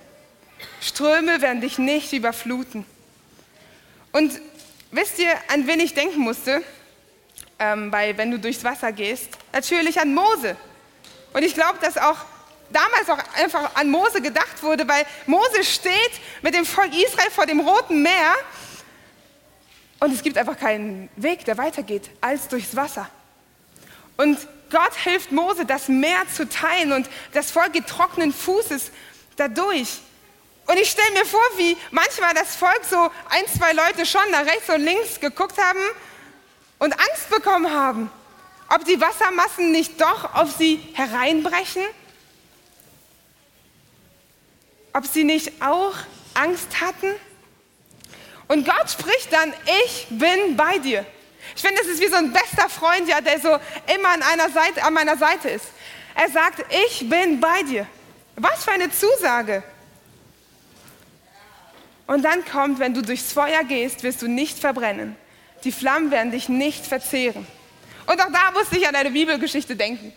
Ströme 0.82 1.40
werden 1.40 1.62
dich 1.62 1.78
nicht 1.78 2.12
überfluten. 2.12 2.84
Und 4.12 4.38
wisst 4.90 5.18
ihr, 5.18 5.32
an 5.50 5.66
wen 5.66 5.80
ich 5.80 5.94
denken 5.94 6.20
musste, 6.20 6.62
ähm, 7.58 7.90
bei, 7.90 8.14
wenn 8.18 8.30
du 8.30 8.38
durchs 8.38 8.62
Wasser 8.64 8.92
gehst? 8.92 9.30
Natürlich 9.50 9.98
an 9.98 10.12
Mose. 10.12 10.58
Und 11.32 11.42
ich 11.42 11.54
glaube, 11.54 11.78
dass 11.80 11.96
auch 11.96 12.18
damals 12.68 13.08
auch 13.08 13.40
einfach 13.42 13.74
an 13.76 13.88
Mose 13.88 14.20
gedacht 14.20 14.62
wurde, 14.62 14.86
weil 14.86 15.06
Mose 15.24 15.64
steht 15.64 16.20
mit 16.42 16.52
dem 16.52 16.66
Volk 16.66 16.92
Israel 16.92 17.30
vor 17.30 17.46
dem 17.46 17.60
Roten 17.60 18.02
Meer 18.02 18.34
und 20.00 20.12
es 20.12 20.22
gibt 20.22 20.36
einfach 20.38 20.58
keinen 20.58 21.08
Weg, 21.16 21.44
der 21.44 21.58
weitergeht, 21.58 22.10
als 22.20 22.48
durchs 22.48 22.76
Wasser. 22.76 23.08
Und 24.16 24.38
Gott 24.70 24.94
hilft 24.94 25.32
Mose, 25.32 25.66
das 25.66 25.88
Meer 25.88 26.22
zu 26.34 26.48
teilen 26.48 26.92
und 26.92 27.08
das 27.32 27.50
Volk 27.50 27.72
geht 27.72 27.86
trockenen 27.86 28.32
Fußes 28.32 28.90
dadurch. 29.36 30.00
Und 30.66 30.78
ich 30.78 30.90
stelle 30.90 31.12
mir 31.12 31.26
vor, 31.26 31.44
wie 31.56 31.76
manchmal 31.90 32.34
das 32.34 32.56
Volk 32.56 32.80
so 32.88 33.10
ein, 33.28 33.44
zwei 33.56 33.72
Leute 33.72 34.06
schon 34.06 34.28
nach 34.30 34.46
rechts 34.46 34.68
und 34.70 34.80
links 34.80 35.20
geguckt 35.20 35.58
haben 35.58 35.80
und 36.78 36.92
Angst 36.92 37.30
bekommen 37.30 37.70
haben, 37.70 38.10
ob 38.68 38.84
die 38.84 39.00
Wassermassen 39.00 39.72
nicht 39.72 40.00
doch 40.00 40.34
auf 40.34 40.52
sie 40.56 40.80
hereinbrechen, 40.94 41.82
ob 44.92 45.06
sie 45.06 45.24
nicht 45.24 45.62
auch 45.62 45.94
Angst 46.34 46.80
hatten. 46.80 47.14
Und 48.48 48.66
Gott 48.66 48.90
spricht 48.90 49.32
dann, 49.32 49.52
ich 49.86 50.06
bin 50.10 50.56
bei 50.56 50.78
dir. 50.78 51.04
Ich 51.56 51.62
finde, 51.62 51.78
das 51.78 51.86
ist 51.86 52.00
wie 52.00 52.08
so 52.08 52.16
ein 52.16 52.32
bester 52.32 52.68
Freund, 52.68 53.08
ja, 53.08 53.20
der 53.20 53.40
so 53.40 53.48
immer 53.94 54.08
an, 54.08 54.22
einer 54.22 54.50
Seite, 54.50 54.82
an 54.82 54.92
meiner 54.92 55.16
Seite 55.16 55.48
ist. 55.50 55.66
Er 56.14 56.30
sagt, 56.30 56.64
ich 56.86 57.08
bin 57.08 57.40
bei 57.40 57.62
dir. 57.62 57.86
Was 58.36 58.64
für 58.64 58.72
eine 58.72 58.90
Zusage. 58.90 59.62
Und 62.06 62.22
dann 62.22 62.44
kommt, 62.44 62.78
wenn 62.78 62.92
du 62.92 63.02
durchs 63.02 63.32
Feuer 63.32 63.64
gehst, 63.64 64.02
wirst 64.02 64.20
du 64.22 64.28
nicht 64.28 64.58
verbrennen. 64.58 65.16
Die 65.64 65.72
Flammen 65.72 66.10
werden 66.10 66.32
dich 66.32 66.48
nicht 66.48 66.86
verzehren. 66.86 67.46
Und 68.06 68.20
auch 68.20 68.30
da 68.30 68.50
musste 68.52 68.76
ich 68.76 68.86
an 68.86 68.94
eine 68.94 69.10
Bibelgeschichte 69.10 69.76
denken. 69.76 70.12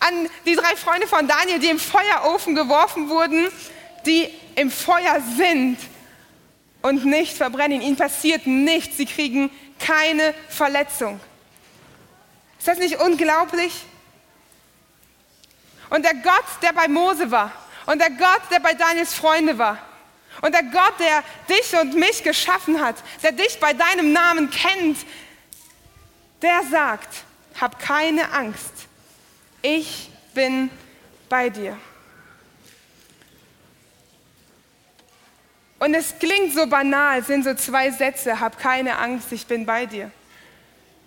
An 0.00 0.28
die 0.46 0.54
drei 0.54 0.76
Freunde 0.76 1.06
von 1.06 1.26
Daniel, 1.26 1.58
die 1.58 1.68
im 1.68 1.78
Feuerofen 1.78 2.54
geworfen 2.54 3.08
wurden, 3.08 3.48
die 4.06 4.28
im 4.54 4.70
Feuer 4.70 5.20
sind 5.36 5.78
und 6.82 7.04
nicht 7.04 7.36
verbrennen. 7.36 7.80
Ihnen 7.80 7.96
passiert 7.96 8.46
nichts. 8.46 8.96
Sie 8.96 9.06
kriegen 9.06 9.50
keine 9.78 10.34
Verletzung. 10.48 11.20
Ist 12.58 12.68
das 12.68 12.78
nicht 12.78 13.00
unglaublich? 13.00 13.72
Und 15.90 16.04
der 16.04 16.14
Gott, 16.14 16.44
der 16.62 16.72
bei 16.72 16.88
Mose 16.88 17.30
war 17.30 17.52
und 17.86 17.98
der 18.00 18.10
Gott, 18.10 18.42
der 18.50 18.60
bei 18.60 18.74
Daniels 18.74 19.14
Freunde 19.14 19.56
war 19.56 19.78
und 20.42 20.52
der 20.52 20.64
Gott, 20.64 20.94
der 20.98 21.22
dich 21.48 21.74
und 21.80 21.94
mich 21.94 22.22
geschaffen 22.22 22.80
hat, 22.80 22.96
der 23.22 23.32
dich 23.32 23.58
bei 23.58 23.72
deinem 23.72 24.12
Namen 24.12 24.50
kennt, 24.50 24.98
der 26.42 26.62
sagt, 26.70 27.24
hab 27.60 27.78
keine 27.78 28.30
Angst. 28.32 28.72
Ich 29.62 30.10
bin 30.34 30.70
bei 31.28 31.50
dir. 31.50 31.76
Und 35.78 35.94
es 35.94 36.14
klingt 36.18 36.54
so 36.54 36.66
banal, 36.66 37.22
sind 37.22 37.44
so 37.44 37.54
zwei 37.54 37.90
Sätze, 37.90 38.40
hab 38.40 38.58
keine 38.58 38.98
Angst, 38.98 39.30
ich 39.32 39.46
bin 39.46 39.64
bei 39.64 39.86
dir. 39.86 40.10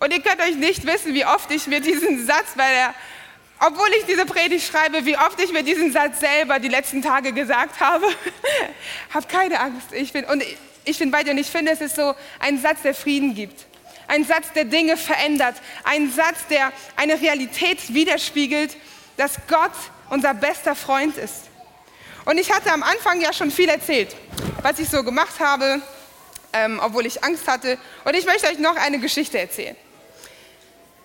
Und 0.00 0.12
ihr 0.12 0.20
könnt 0.20 0.40
euch 0.40 0.56
nicht 0.56 0.86
wissen, 0.86 1.14
wie 1.14 1.24
oft 1.26 1.50
ich 1.50 1.66
mir 1.66 1.80
diesen 1.80 2.26
Satz 2.26 2.54
bei 2.56 2.68
der, 2.68 2.94
obwohl 3.60 3.88
ich 3.98 4.06
diese 4.06 4.26
Predigt 4.26 4.66
schreibe, 4.66 5.04
wie 5.04 5.16
oft 5.16 5.40
ich 5.40 5.52
mir 5.52 5.62
diesen 5.62 5.92
Satz 5.92 6.20
selber 6.20 6.58
die 6.58 6.68
letzten 6.68 7.02
Tage 7.02 7.32
gesagt 7.32 7.80
habe. 7.80 8.06
hab 9.14 9.28
keine 9.28 9.60
Angst, 9.60 9.92
ich 9.92 10.12
bin, 10.12 10.24
und 10.24 10.42
ich 10.84 10.98
bin 10.98 11.10
bei 11.10 11.22
dir. 11.22 11.30
Und 11.32 11.38
ich 11.38 11.46
finde, 11.46 11.70
es 11.70 11.80
ist 11.80 11.94
so 11.94 12.14
ein 12.40 12.58
Satz, 12.60 12.82
der 12.82 12.94
Frieden 12.94 13.34
gibt. 13.34 13.66
Ein 14.08 14.24
Satz, 14.24 14.52
der 14.54 14.64
Dinge 14.64 14.96
verändert. 14.96 15.54
Ein 15.84 16.10
Satz, 16.10 16.46
der 16.50 16.72
eine 16.96 17.20
Realität 17.20 17.94
widerspiegelt, 17.94 18.76
dass 19.16 19.36
Gott 19.48 19.70
unser 20.10 20.34
bester 20.34 20.74
Freund 20.74 21.16
ist. 21.16 21.51
Und 22.24 22.38
ich 22.38 22.52
hatte 22.52 22.72
am 22.72 22.82
Anfang 22.82 23.20
ja 23.20 23.32
schon 23.32 23.50
viel 23.50 23.68
erzählt, 23.68 24.14
was 24.62 24.78
ich 24.78 24.88
so 24.88 25.02
gemacht 25.02 25.40
habe, 25.40 25.82
ähm, 26.52 26.80
obwohl 26.82 27.06
ich 27.06 27.24
Angst 27.24 27.48
hatte. 27.48 27.78
Und 28.04 28.14
ich 28.14 28.26
möchte 28.26 28.46
euch 28.46 28.58
noch 28.58 28.76
eine 28.76 28.98
Geschichte 29.00 29.38
erzählen. 29.38 29.76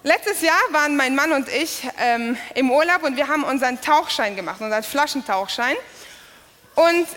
Letztes 0.03 0.41
Jahr 0.41 0.61
waren 0.71 0.95
mein 0.95 1.15
Mann 1.15 1.31
und 1.31 1.49
ich 1.49 1.87
ähm, 1.99 2.37
im 2.53 2.71
Urlaub 2.71 3.03
und 3.03 3.17
wir 3.17 3.27
haben 3.27 3.43
unseren 3.43 3.81
Tauchschein 3.81 4.35
gemacht, 4.35 4.61
unseren 4.61 4.83
Flaschentauchschein. 4.83 5.75
Und 6.75 7.07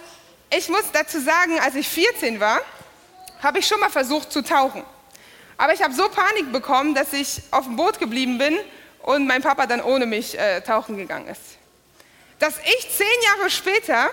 ich 0.48 0.68
muss 0.70 0.84
dazu 0.92 1.20
sagen, 1.20 1.60
als 1.60 1.74
ich 1.74 1.86
14 1.86 2.40
war, 2.40 2.60
habe 3.42 3.58
ich 3.58 3.66
schon 3.66 3.80
mal 3.80 3.90
versucht 3.90 4.32
zu 4.32 4.42
tauchen. 4.42 4.82
Aber 5.58 5.74
ich 5.74 5.82
habe 5.82 5.92
so 5.92 6.08
Panik 6.08 6.52
bekommen, 6.52 6.94
dass 6.94 7.12
ich 7.12 7.42
auf 7.50 7.66
dem 7.66 7.76
Boot 7.76 7.98
geblieben 7.98 8.38
bin 8.38 8.58
und 9.02 9.26
mein 9.26 9.42
Papa 9.42 9.66
dann 9.66 9.82
ohne 9.82 10.06
mich 10.06 10.38
äh, 10.38 10.62
tauchen 10.62 10.96
gegangen 10.96 11.28
ist. 11.28 11.59
Dass 12.40 12.58
ich 12.58 12.90
zehn 12.90 13.06
Jahre 13.36 13.50
später 13.50 14.10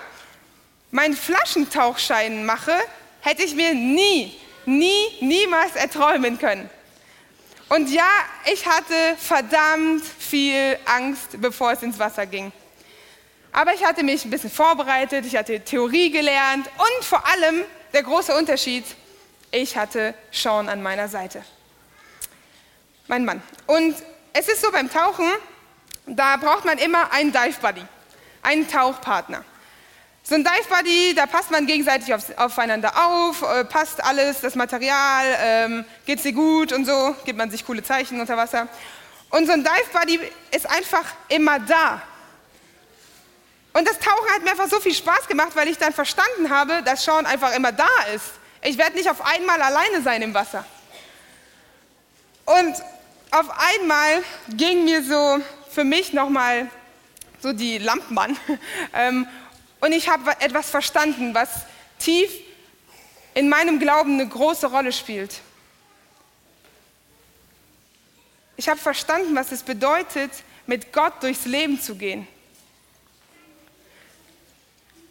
meinen 0.92 1.16
Flaschentauchschein 1.16 2.46
mache, 2.46 2.78
hätte 3.22 3.44
ich 3.44 3.56
mir 3.56 3.74
nie, 3.74 4.40
nie, 4.66 5.08
niemals 5.22 5.76
erträumen 5.76 6.38
können. 6.38 6.70
Und 7.70 7.90
ja, 7.90 8.10
ich 8.46 8.66
hatte 8.66 9.16
verdammt 9.18 10.04
viel 10.06 10.78
Angst, 10.86 11.42
bevor 11.42 11.72
es 11.72 11.82
ins 11.82 12.00
Wasser 12.00 12.26
ging. 12.26 12.52
Aber 13.52 13.74
ich 13.74 13.84
hatte 13.84 14.04
mich 14.04 14.24
ein 14.24 14.30
bisschen 14.30 14.52
vorbereitet, 14.52 15.26
ich 15.26 15.36
hatte 15.36 15.60
Theorie 15.62 16.12
gelernt 16.12 16.68
und 16.78 17.06
vor 17.06 17.26
allem 17.28 17.64
der 17.94 18.04
große 18.04 18.34
Unterschied, 18.36 18.86
ich 19.52 19.76
hatte 19.76 20.14
Sean 20.32 20.70
an 20.70 20.82
meiner 20.82 21.08
Seite. 21.08 21.44
Mein 23.08 23.26
Mann. 23.26 23.42
Und 23.66 23.96
es 24.34 24.48
ist 24.48 24.62
so 24.62 24.72
beim 24.72 24.92
Tauchen, 24.92 25.26
da 26.06 26.38
braucht 26.38 26.66
man 26.66 26.78
immer 26.78 27.12
einen 27.12 27.32
Dive 27.32 27.60
Buddy, 27.62 27.84
einen 28.42 28.68
Tauchpartner. 28.68 29.44
So 30.24 30.36
ein 30.36 30.44
Dive 30.44 30.68
Buddy, 30.70 31.14
da 31.16 31.26
passt 31.26 31.52
man 31.52 31.66
gegenseitig 31.66 32.14
auf, 32.14 32.38
aufeinander 32.38 32.92
auf, 32.98 33.42
äh, 33.44 33.64
passt 33.64 34.04
alles, 34.04 34.42
das 34.42 34.56
Material, 34.56 35.26
ähm, 35.40 35.86
geht's 36.06 36.24
dir 36.24 36.34
gut 36.34 36.74
und 36.74 36.86
so, 36.86 37.16
gibt 37.24 37.38
man 37.38 37.50
sich 37.50 37.66
coole 37.66 37.82
Zeichen 37.82 38.20
unter 38.20 38.36
Wasser. 38.36 38.68
Und 39.30 39.46
so 39.46 39.54
ein 39.54 39.64
Dive 39.64 39.90
Buddy 39.94 40.20
ist 40.52 40.70
einfach 40.70 41.06
immer 41.30 41.60
da. 41.60 42.02
Und 43.72 43.88
das 43.88 44.00
Tauchen 44.00 44.30
hat 44.34 44.44
mir 44.44 44.52
einfach 44.52 44.68
so 44.68 44.80
viel 44.80 44.94
Spaß 44.94 45.28
gemacht, 45.28 45.52
weil 45.54 45.68
ich 45.68 45.78
dann 45.78 45.94
verstanden 45.94 46.50
habe, 46.50 46.82
dass 46.84 47.06
Sean 47.06 47.26
einfach 47.26 47.56
immer 47.56 47.72
da 47.72 47.88
ist. 48.14 48.32
Ich 48.64 48.78
werde 48.78 48.98
nicht 48.98 49.10
auf 49.10 49.24
einmal 49.26 49.62
alleine 49.62 50.02
sein 50.02 50.22
im 50.22 50.34
Wasser. 50.34 50.66
Und 52.44 52.76
auf 53.32 53.50
einmal 53.50 54.24
ging 54.50 54.84
mir 54.84 55.04
so 55.04 55.40
für 55.70 55.84
mich 55.84 56.12
nochmal 56.12 56.68
so 57.42 57.54
die 57.54 57.78
Lampen 57.78 58.18
an. 58.18 58.38
Ähm, 58.94 59.28
und 59.80 59.92
ich 59.92 60.10
habe 60.10 60.32
etwas 60.40 60.70
verstanden, 60.70 61.36
was 61.36 61.50
tief 62.00 62.32
in 63.34 63.50
meinem 63.50 63.80
Glauben 63.80 64.14
eine 64.14 64.28
große 64.28 64.68
Rolle 64.68 64.92
spielt. 64.92 65.42
Ich 68.56 68.68
habe 68.68 68.80
verstanden, 68.80 69.36
was 69.36 69.52
es 69.52 69.62
bedeutet, 69.62 70.32
mit 70.66 70.92
Gott 70.92 71.22
durchs 71.22 71.46
Leben 71.46 71.80
zu 71.80 71.96
gehen. 71.96 72.28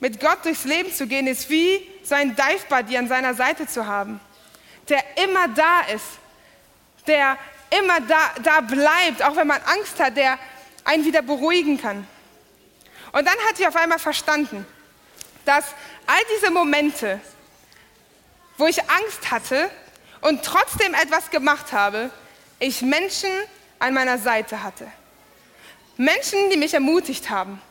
Mit 0.00 0.20
Gott 0.20 0.44
durchs 0.44 0.64
Leben 0.64 0.92
zu 0.92 1.06
gehen, 1.06 1.28
ist 1.28 1.48
wie 1.48 1.88
so 2.02 2.16
ein 2.16 2.34
Dive 2.34 2.66
Buddy 2.68 2.96
an 2.96 3.08
seiner 3.08 3.34
Seite 3.34 3.66
zu 3.68 3.86
haben, 3.86 4.20
der 4.88 5.02
immer 5.22 5.48
da 5.48 5.82
ist, 5.82 6.04
der 7.06 7.38
immer 7.70 8.00
da, 8.00 8.34
da 8.42 8.60
bleibt, 8.60 9.22
auch 9.22 9.36
wenn 9.36 9.46
man 9.46 9.62
Angst 9.62 9.98
hat, 10.00 10.16
der 10.16 10.38
einen 10.84 11.04
wieder 11.04 11.22
beruhigen 11.22 11.80
kann. 11.80 12.06
Und 13.16 13.24
dann 13.24 13.38
hat 13.48 13.56
sie 13.56 13.66
auf 13.66 13.74
einmal 13.76 13.98
verstanden, 13.98 14.66
dass 15.46 15.64
all 16.06 16.20
diese 16.36 16.50
Momente, 16.50 17.18
wo 18.58 18.66
ich 18.66 18.78
Angst 18.90 19.30
hatte 19.30 19.70
und 20.20 20.44
trotzdem 20.44 20.92
etwas 20.92 21.30
gemacht 21.30 21.72
habe, 21.72 22.10
ich 22.58 22.82
Menschen 22.82 23.30
an 23.78 23.94
meiner 23.94 24.18
Seite 24.18 24.62
hatte. 24.62 24.86
Menschen, 25.96 26.50
die 26.50 26.58
mich 26.58 26.74
ermutigt 26.74 27.30
haben. 27.30 27.62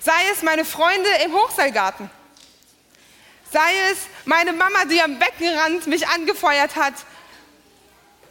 Sei 0.00 0.20
es 0.32 0.42
meine 0.42 0.64
Freunde 0.64 1.10
im 1.24 1.32
Hochseilgarten. 1.32 2.10
Sei 3.52 3.70
es 3.92 3.98
meine 4.24 4.52
Mama, 4.52 4.84
die 4.86 5.00
am 5.00 5.16
Beckenrand 5.16 5.86
mich 5.86 6.08
angefeuert 6.08 6.74
hat. 6.74 6.94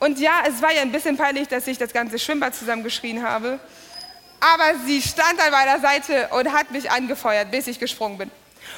Und 0.02 0.20
ja, 0.20 0.44
es 0.46 0.62
war 0.62 0.74
ja 0.74 0.82
ein 0.82 0.92
bisschen 0.92 1.16
peinlich, 1.16 1.48
dass 1.48 1.66
ich 1.66 1.78
das 1.78 1.94
ganze 1.94 2.20
Schwimmbad 2.20 2.56
zusammengeschrien 2.56 3.24
habe. 3.24 3.58
Aber 4.40 4.76
sie 4.86 5.02
stand 5.02 5.40
an 5.40 5.52
meiner 5.52 5.80
Seite 5.80 6.30
und 6.30 6.52
hat 6.52 6.72
mich 6.72 6.90
angefeuert, 6.92 7.50
bis 7.52 7.68
ich 7.68 7.80
gesprungen 7.80 8.18
bin. 8.18 8.32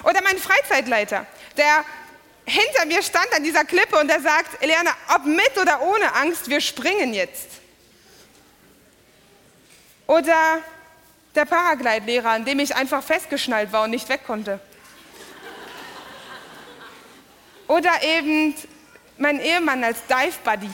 Oder 0.03 0.21
mein 0.21 0.37
Freizeitleiter, 0.37 1.25
der 1.57 1.83
hinter 2.45 2.85
mir 2.85 3.03
stand 3.03 3.27
an 3.35 3.43
dieser 3.43 3.65
Klippe 3.65 3.99
und 3.99 4.07
der 4.07 4.21
sagt, 4.21 4.61
Eliana, 4.63 4.91
ob 5.13 5.25
mit 5.25 5.57
oder 5.61 5.81
ohne 5.81 6.15
Angst, 6.15 6.49
wir 6.49 6.61
springen 6.61 7.13
jetzt. 7.13 7.47
Oder 10.07 10.59
der 11.35 11.45
Paraglide-Lehrer, 11.45 12.31
an 12.31 12.45
dem 12.45 12.59
ich 12.59 12.75
einfach 12.75 13.03
festgeschnallt 13.03 13.71
war 13.71 13.83
und 13.83 13.91
nicht 13.91 14.09
weg 14.09 14.21
konnte. 14.25 14.59
Oder 17.67 17.91
eben 18.01 18.55
mein 19.17 19.39
Ehemann 19.39 19.83
als 19.83 19.99
Dive 20.07 20.33
Buddy. 20.43 20.71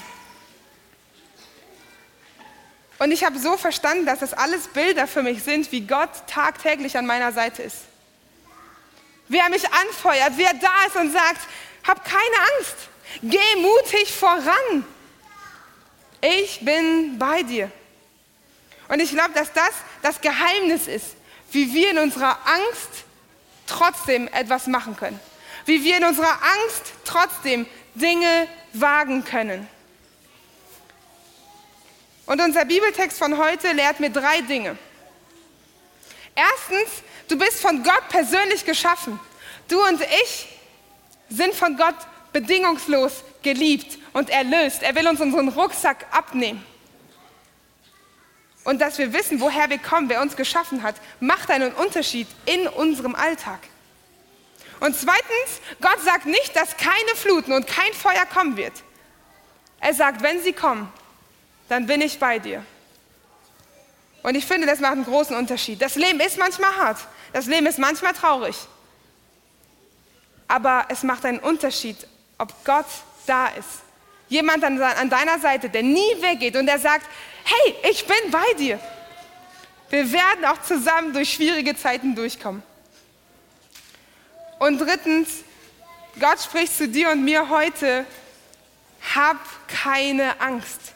Und 2.97 3.12
ich 3.12 3.23
habe 3.23 3.38
so 3.39 3.58
verstanden, 3.58 4.05
dass 4.05 4.19
das 4.19 4.34
alles 4.34 4.67
Bilder 4.67 5.08
für 5.08 5.21
mich 5.21 5.43
sind, 5.43 5.71
wie 5.71 5.81
Gott 5.81 6.10
tagtäglich 6.27 6.97
an 6.97 7.05
meiner 7.05 7.31
Seite 7.34 7.63
ist. 7.63 7.77
Wie 9.27 9.38
er 9.38 9.49
mich 9.49 9.65
anfeuert, 9.71 10.38
wie 10.38 10.43
er 10.43 10.53
da 10.53 10.86
ist 10.88 10.95
und 10.95 11.12
sagt, 11.12 11.41
hab 11.86 12.05
keine 12.05 12.36
Angst, 12.55 12.75
geh 13.21 13.62
mutig 13.62 14.13
voran. 14.13 14.86
Ich 16.21 16.63
bin 16.63 17.17
bei 17.19 17.43
dir. 17.43 17.71
Und 18.88 18.99
ich 18.99 19.12
glaube, 19.12 19.34
dass 19.34 19.51
das 19.51 19.71
das 20.01 20.21
Geheimnis 20.21 20.88
ist, 20.88 21.15
wie 21.51 21.73
wir 21.73 21.91
in 21.91 21.97
unserer 21.97 22.38
Angst 22.45 23.05
trotzdem 23.67 24.27
etwas 24.29 24.67
machen 24.67 24.95
können. 24.95 25.19
Wie 25.65 25.84
wir 25.84 25.97
in 25.97 26.03
unserer 26.03 26.31
Angst 26.31 26.93
trotzdem 27.03 27.65
Dinge 27.95 28.47
wagen 28.73 29.25
können. 29.25 29.67
Und 32.25 32.41
unser 32.41 32.65
Bibeltext 32.65 33.17
von 33.19 33.38
heute 33.38 33.71
lehrt 33.71 33.99
mir 33.99 34.09
drei 34.09 34.41
Dinge. 34.41 34.77
Erstens, 36.33 37.03
du 37.27 37.38
bist 37.38 37.61
von 37.61 37.83
Gott 37.83 38.09
persönlich 38.09 38.65
geschaffen. 38.65 39.19
Du 39.67 39.81
und 39.85 40.01
ich 40.01 40.47
sind 41.29 41.53
von 41.53 41.77
Gott 41.77 41.95
bedingungslos 42.33 43.23
geliebt 43.41 43.97
und 44.13 44.29
erlöst. 44.29 44.83
Er 44.83 44.95
will 44.95 45.07
uns 45.07 45.21
unseren 45.21 45.49
Rucksack 45.49 46.05
abnehmen. 46.11 46.65
Und 48.63 48.81
dass 48.81 48.97
wir 48.97 49.13
wissen, 49.13 49.39
woher 49.39 49.69
wir 49.69 49.77
kommen, 49.77 50.09
wer 50.09 50.21
uns 50.21 50.35
geschaffen 50.35 50.81
hat, 50.81 50.95
macht 51.19 51.51
einen 51.51 51.71
Unterschied 51.73 52.27
in 52.45 52.67
unserem 52.67 53.13
Alltag. 53.13 53.59
Und 54.79 54.95
zweitens, 54.95 55.61
Gott 55.79 56.01
sagt 56.03 56.25
nicht, 56.25 56.55
dass 56.55 56.75
keine 56.75 57.15
Fluten 57.15 57.53
und 57.53 57.67
kein 57.67 57.93
Feuer 57.93 58.25
kommen 58.25 58.57
wird. 58.57 58.73
Er 59.79 59.93
sagt, 59.93 60.21
wenn 60.23 60.41
sie 60.41 60.53
kommen, 60.53 60.91
dann 61.69 61.88
bin 61.88 62.01
ich 62.01 62.19
bei 62.19 62.39
dir. 62.39 62.63
Und 64.23 64.36
ich 64.36 64.45
finde, 64.45 64.65
das 64.65 64.80
macht 64.80 64.93
einen 64.93 65.06
großen 65.06 65.36
Unterschied. 65.36 65.82
Das 65.82 65.95
Leben 65.95 66.19
ist 66.19 66.38
manchmal 66.38 66.75
hart, 66.75 66.97
das 67.32 67.45
Leben 67.45 67.67
ist 67.67 67.78
manchmal 67.78 68.13
traurig. 68.13 68.56
Aber 70.47 70.86
es 70.89 71.04
macht 71.04 71.25
einen 71.25 71.39
Unterschied, 71.39 72.08
ob 72.38 72.51
Gott 72.65 72.86
da 73.25 73.47
ist. 73.49 73.84
Jemand 74.28 74.63
an, 74.63 75.10
deiner 75.10 75.39
Seite, 75.39 75.69
der 75.69 75.84
nie 75.84 76.21
weggeht 76.21 76.56
und 76.56 76.65
der 76.65 76.80
sagt, 76.80 77.06
hey, 77.43 77.75
ich 77.91 78.06
bin 78.06 78.32
bei 78.32 78.54
dir. 78.58 78.80
Wir 79.89 80.12
werden 80.12 80.45
auch 80.45 80.62
zusammen 80.63 81.13
durch 81.13 81.34
schwierige 81.34 81.75
Zeiten 81.75 82.15
durchkommen. 82.15 82.63
Und 84.58 84.80
drittens, 84.80 85.43
Gott 86.19 86.41
spricht 86.41 86.75
zu 86.75 86.88
dir 86.88 87.12
und 87.12 87.23
mir 87.23 87.49
heute, 87.49 88.06
hab 89.13 89.38
keine 89.67 90.41
Angst 90.41 90.94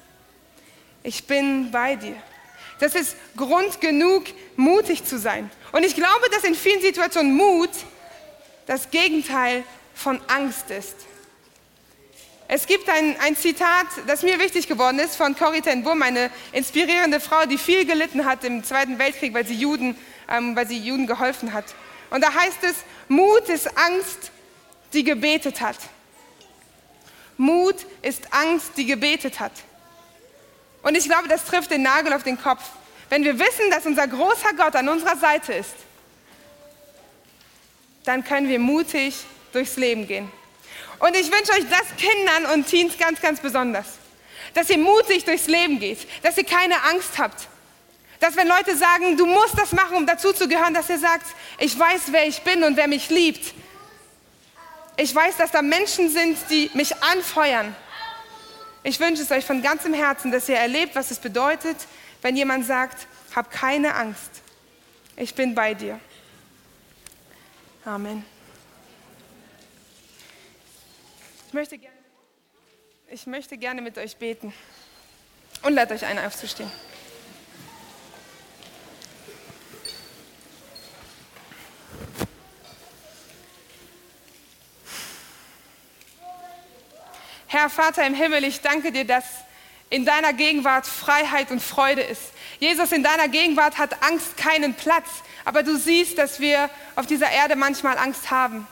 ich 1.03 1.25
bin 1.25 1.71
bei 1.71 1.95
dir. 1.95 2.15
Das 2.79 2.95
ist 2.95 3.15
Grund 3.35 3.81
genug, 3.81 4.25
mutig 4.55 5.05
zu 5.05 5.19
sein. 5.19 5.49
Und 5.71 5.83
ich 5.83 5.95
glaube, 5.95 6.29
dass 6.31 6.43
in 6.43 6.55
vielen 6.55 6.81
Situationen 6.81 7.35
Mut 7.35 7.69
das 8.65 8.89
Gegenteil 8.89 9.63
von 9.93 10.21
Angst 10.27 10.71
ist. 10.71 10.95
Es 12.47 12.65
gibt 12.65 12.89
ein, 12.89 13.15
ein 13.19 13.35
Zitat, 13.35 13.85
das 14.07 14.23
mir 14.23 14.39
wichtig 14.39 14.67
geworden 14.67 14.97
ist, 14.97 15.15
von 15.15 15.35
Corrie 15.35 15.61
ten 15.61 15.83
Boom, 15.83 16.01
eine 16.01 16.31
inspirierende 16.51 17.19
Frau, 17.19 17.45
die 17.45 17.59
viel 17.59 17.85
gelitten 17.85 18.25
hat 18.25 18.43
im 18.43 18.63
Zweiten 18.63 18.97
Weltkrieg, 18.97 19.35
weil 19.35 19.45
sie 19.45 19.53
Juden, 19.53 19.95
ähm, 20.27 20.55
weil 20.55 20.67
sie 20.67 20.79
Juden 20.79 21.05
geholfen 21.05 21.53
hat. 21.53 21.65
Und 22.09 22.21
da 22.21 22.33
heißt 22.33 22.63
es, 22.63 22.77
Mut 23.07 23.49
ist 23.49 23.77
Angst, 23.77 24.31
die 24.93 25.03
gebetet 25.03 25.61
hat. 25.61 25.77
Mut 27.37 27.85
ist 28.01 28.33
Angst, 28.33 28.71
die 28.77 28.85
gebetet 28.85 29.39
hat. 29.39 29.51
Und 30.81 30.95
ich 30.95 31.05
glaube, 31.05 31.27
das 31.27 31.45
trifft 31.45 31.71
den 31.71 31.83
Nagel 31.83 32.13
auf 32.13 32.23
den 32.23 32.41
Kopf. 32.41 32.63
Wenn 33.09 33.23
wir 33.23 33.37
wissen, 33.37 33.69
dass 33.71 33.85
unser 33.85 34.07
großer 34.07 34.53
Gott 34.55 34.75
an 34.75 34.87
unserer 34.87 35.17
Seite 35.17 35.53
ist, 35.53 35.75
dann 38.05 38.23
können 38.23 38.47
wir 38.47 38.59
mutig 38.59 39.15
durchs 39.51 39.75
Leben 39.77 40.07
gehen. 40.07 40.31
Und 40.99 41.15
ich 41.15 41.31
wünsche 41.31 41.51
euch 41.53 41.65
das 41.69 41.95
Kindern 41.97 42.53
und 42.53 42.67
Teens 42.67 42.97
ganz, 42.97 43.21
ganz 43.21 43.39
besonders. 43.39 43.85
Dass 44.53 44.69
ihr 44.69 44.77
mutig 44.77 45.25
durchs 45.25 45.47
Leben 45.47 45.79
geht, 45.79 46.07
dass 46.23 46.37
ihr 46.37 46.43
keine 46.43 46.81
Angst 46.83 47.17
habt. 47.17 47.47
Dass 48.19 48.35
wenn 48.35 48.47
Leute 48.47 48.75
sagen, 48.75 49.15
du 49.15 49.25
musst 49.25 49.57
das 49.57 49.71
machen, 49.71 49.97
um 49.97 50.05
dazu 50.05 50.33
zu 50.33 50.47
gehören, 50.47 50.73
dass 50.73 50.89
ihr 50.89 50.99
sagt, 50.99 51.25
ich 51.57 51.77
weiß, 51.77 52.11
wer 52.11 52.27
ich 52.27 52.41
bin 52.41 52.63
und 52.63 52.75
wer 52.75 52.87
mich 52.87 53.09
liebt. 53.09 53.53
Ich 54.97 55.15
weiß, 55.15 55.37
dass 55.37 55.51
da 55.51 55.61
Menschen 55.61 56.09
sind, 56.09 56.37
die 56.49 56.69
mich 56.73 57.01
anfeuern. 57.01 57.73
Ich 58.83 58.99
wünsche 58.99 59.23
es 59.23 59.31
euch 59.31 59.45
von 59.45 59.61
ganzem 59.61 59.93
Herzen, 59.93 60.31
dass 60.31 60.47
ihr 60.47 60.55
erlebt, 60.55 60.95
was 60.95 61.11
es 61.11 61.19
bedeutet, 61.19 61.77
wenn 62.21 62.35
jemand 62.35 62.65
sagt, 62.65 63.07
hab 63.35 63.51
keine 63.51 63.95
Angst. 63.95 64.41
Ich 65.15 65.35
bin 65.35 65.53
bei 65.53 65.73
dir. 65.73 65.99
Amen. 67.83 68.25
Ich 71.47 71.53
möchte, 71.53 71.77
gerne, 71.77 71.97
ich 73.07 73.25
möchte 73.25 73.57
gerne 73.57 73.81
mit 73.81 73.97
euch 73.97 74.15
beten 74.17 74.53
und 75.63 75.73
lade 75.73 75.93
euch 75.93 76.05
ein, 76.05 76.19
aufzustehen. 76.19 76.71
Herr 87.51 87.71
Vater 87.71 88.05
im 88.05 88.13
Himmel, 88.13 88.43
ich 88.43 88.61
danke 88.61 88.91
dir, 88.91 89.05
dass 89.05 89.23
in 89.89 90.05
deiner 90.05 90.33
Gegenwart 90.33 90.85
Freiheit 90.85 91.49
und 91.49 91.63
Freude 91.63 92.03
ist. 92.03 92.21
Jesus, 92.59 92.91
in 92.91 93.01
deiner 93.01 93.27
Gegenwart 93.27 93.79
hat 93.79 94.03
Angst 94.03 94.37
keinen 94.37 94.75
Platz, 94.75 95.07
aber 95.45 95.63
du 95.63 95.75
siehst, 95.75 96.19
dass 96.19 96.39
wir 96.39 96.69
auf 96.95 97.07
dieser 97.07 97.31
Erde 97.31 97.55
manchmal 97.55 97.97
Angst 97.97 98.29
haben. 98.29 98.67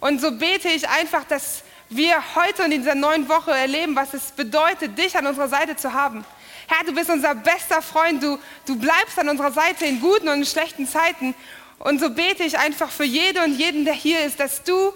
Und 0.00 0.20
so 0.20 0.32
bete 0.32 0.70
ich 0.70 0.88
einfach, 0.88 1.22
dass 1.22 1.62
wir 1.88 2.20
heute 2.34 2.64
und 2.64 2.72
in 2.72 2.80
dieser 2.80 2.96
neuen 2.96 3.28
Woche 3.28 3.52
erleben, 3.52 3.94
was 3.94 4.12
es 4.12 4.32
bedeutet, 4.32 4.98
dich 4.98 5.16
an 5.16 5.28
unserer 5.28 5.48
Seite 5.48 5.76
zu 5.76 5.92
haben. 5.92 6.24
Herr, 6.66 6.84
du 6.84 6.92
bist 6.92 7.10
unser 7.10 7.36
bester 7.36 7.80
Freund, 7.80 8.20
du, 8.20 8.40
du 8.66 8.76
bleibst 8.76 9.20
an 9.20 9.28
unserer 9.28 9.52
Seite 9.52 9.86
in 9.86 10.00
guten 10.00 10.28
und 10.28 10.38
in 10.38 10.46
schlechten 10.46 10.88
Zeiten. 10.88 11.32
Und 11.78 12.00
so 12.00 12.10
bete 12.10 12.42
ich 12.42 12.58
einfach 12.58 12.90
für 12.90 13.04
jede 13.04 13.44
und 13.44 13.56
jeden, 13.56 13.84
der 13.84 13.94
hier 13.94 14.24
ist, 14.24 14.40
dass 14.40 14.64
du 14.64 14.92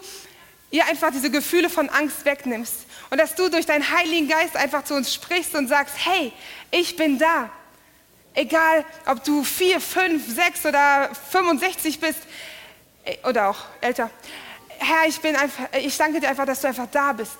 ihr 0.72 0.84
einfach 0.86 1.12
diese 1.12 1.30
Gefühle 1.30 1.70
von 1.70 1.88
Angst 1.90 2.24
wegnimmst. 2.24 2.83
Und 3.14 3.18
dass 3.18 3.36
du 3.36 3.48
durch 3.48 3.64
deinen 3.64 3.88
Heiligen 3.96 4.26
Geist 4.26 4.56
einfach 4.56 4.82
zu 4.82 4.92
uns 4.92 5.14
sprichst 5.14 5.54
und 5.54 5.68
sagst, 5.68 5.94
hey, 6.04 6.32
ich 6.72 6.96
bin 6.96 7.16
da. 7.16 7.48
Egal, 8.34 8.84
ob 9.06 9.22
du 9.22 9.44
vier, 9.44 9.80
fünf, 9.80 10.34
sechs 10.34 10.66
oder 10.66 11.14
65 11.30 12.00
bist 12.00 12.18
äh, 13.04 13.16
oder 13.22 13.50
auch 13.50 13.66
älter. 13.80 14.10
Herr, 14.80 15.06
ich, 15.06 15.20
bin 15.20 15.36
einfach, 15.36 15.66
ich 15.80 15.96
danke 15.96 16.18
dir 16.18 16.28
einfach, 16.28 16.44
dass 16.44 16.60
du 16.60 16.66
einfach 16.66 16.88
da 16.90 17.12
bist. 17.12 17.36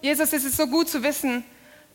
Jesus, 0.00 0.32
es 0.32 0.44
ist 0.44 0.56
so 0.56 0.68
gut 0.68 0.88
zu 0.88 1.02
wissen, 1.02 1.42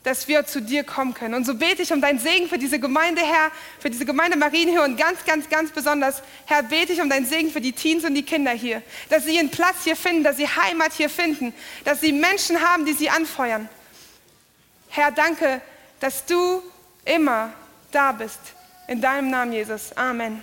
dass 0.03 0.27
wir 0.27 0.45
zu 0.45 0.61
dir 0.61 0.83
kommen 0.83 1.13
können. 1.13 1.33
Und 1.33 1.45
so 1.45 1.55
bete 1.55 1.81
ich 1.81 1.91
um 1.91 2.01
deinen 2.01 2.19
Segen 2.19 2.47
für 2.47 2.57
diese 2.57 2.79
Gemeinde, 2.79 3.21
Herr, 3.21 3.51
für 3.79 3.89
diese 3.89 4.05
Gemeinde 4.05 4.37
Marienhöhe 4.37 4.83
und 4.83 4.97
ganz, 4.97 5.25
ganz, 5.25 5.49
ganz 5.49 5.71
besonders, 5.71 6.21
Herr, 6.45 6.63
bete 6.63 6.93
ich 6.93 7.01
um 7.01 7.09
deinen 7.09 7.25
Segen 7.25 7.51
für 7.51 7.61
die 7.61 7.73
Teens 7.73 8.05
und 8.05 8.15
die 8.15 8.23
Kinder 8.23 8.51
hier, 8.51 8.81
dass 9.09 9.25
sie 9.25 9.35
ihren 9.35 9.49
Platz 9.49 9.83
hier 9.83 9.95
finden, 9.95 10.23
dass 10.23 10.37
sie 10.37 10.47
Heimat 10.47 10.93
hier 10.93 11.09
finden, 11.09 11.53
dass 11.83 12.01
sie 12.01 12.13
Menschen 12.13 12.61
haben, 12.61 12.85
die 12.85 12.93
sie 12.93 13.09
anfeuern. 13.09 13.67
Herr, 14.89 15.11
danke, 15.11 15.61
dass 15.99 16.25
du 16.25 16.61
immer 17.03 17.51
da 17.91 18.11
bist. 18.11 18.39
In 18.87 19.01
deinem 19.01 19.29
Namen, 19.29 19.51
Jesus. 19.51 19.91
Amen. 19.97 20.41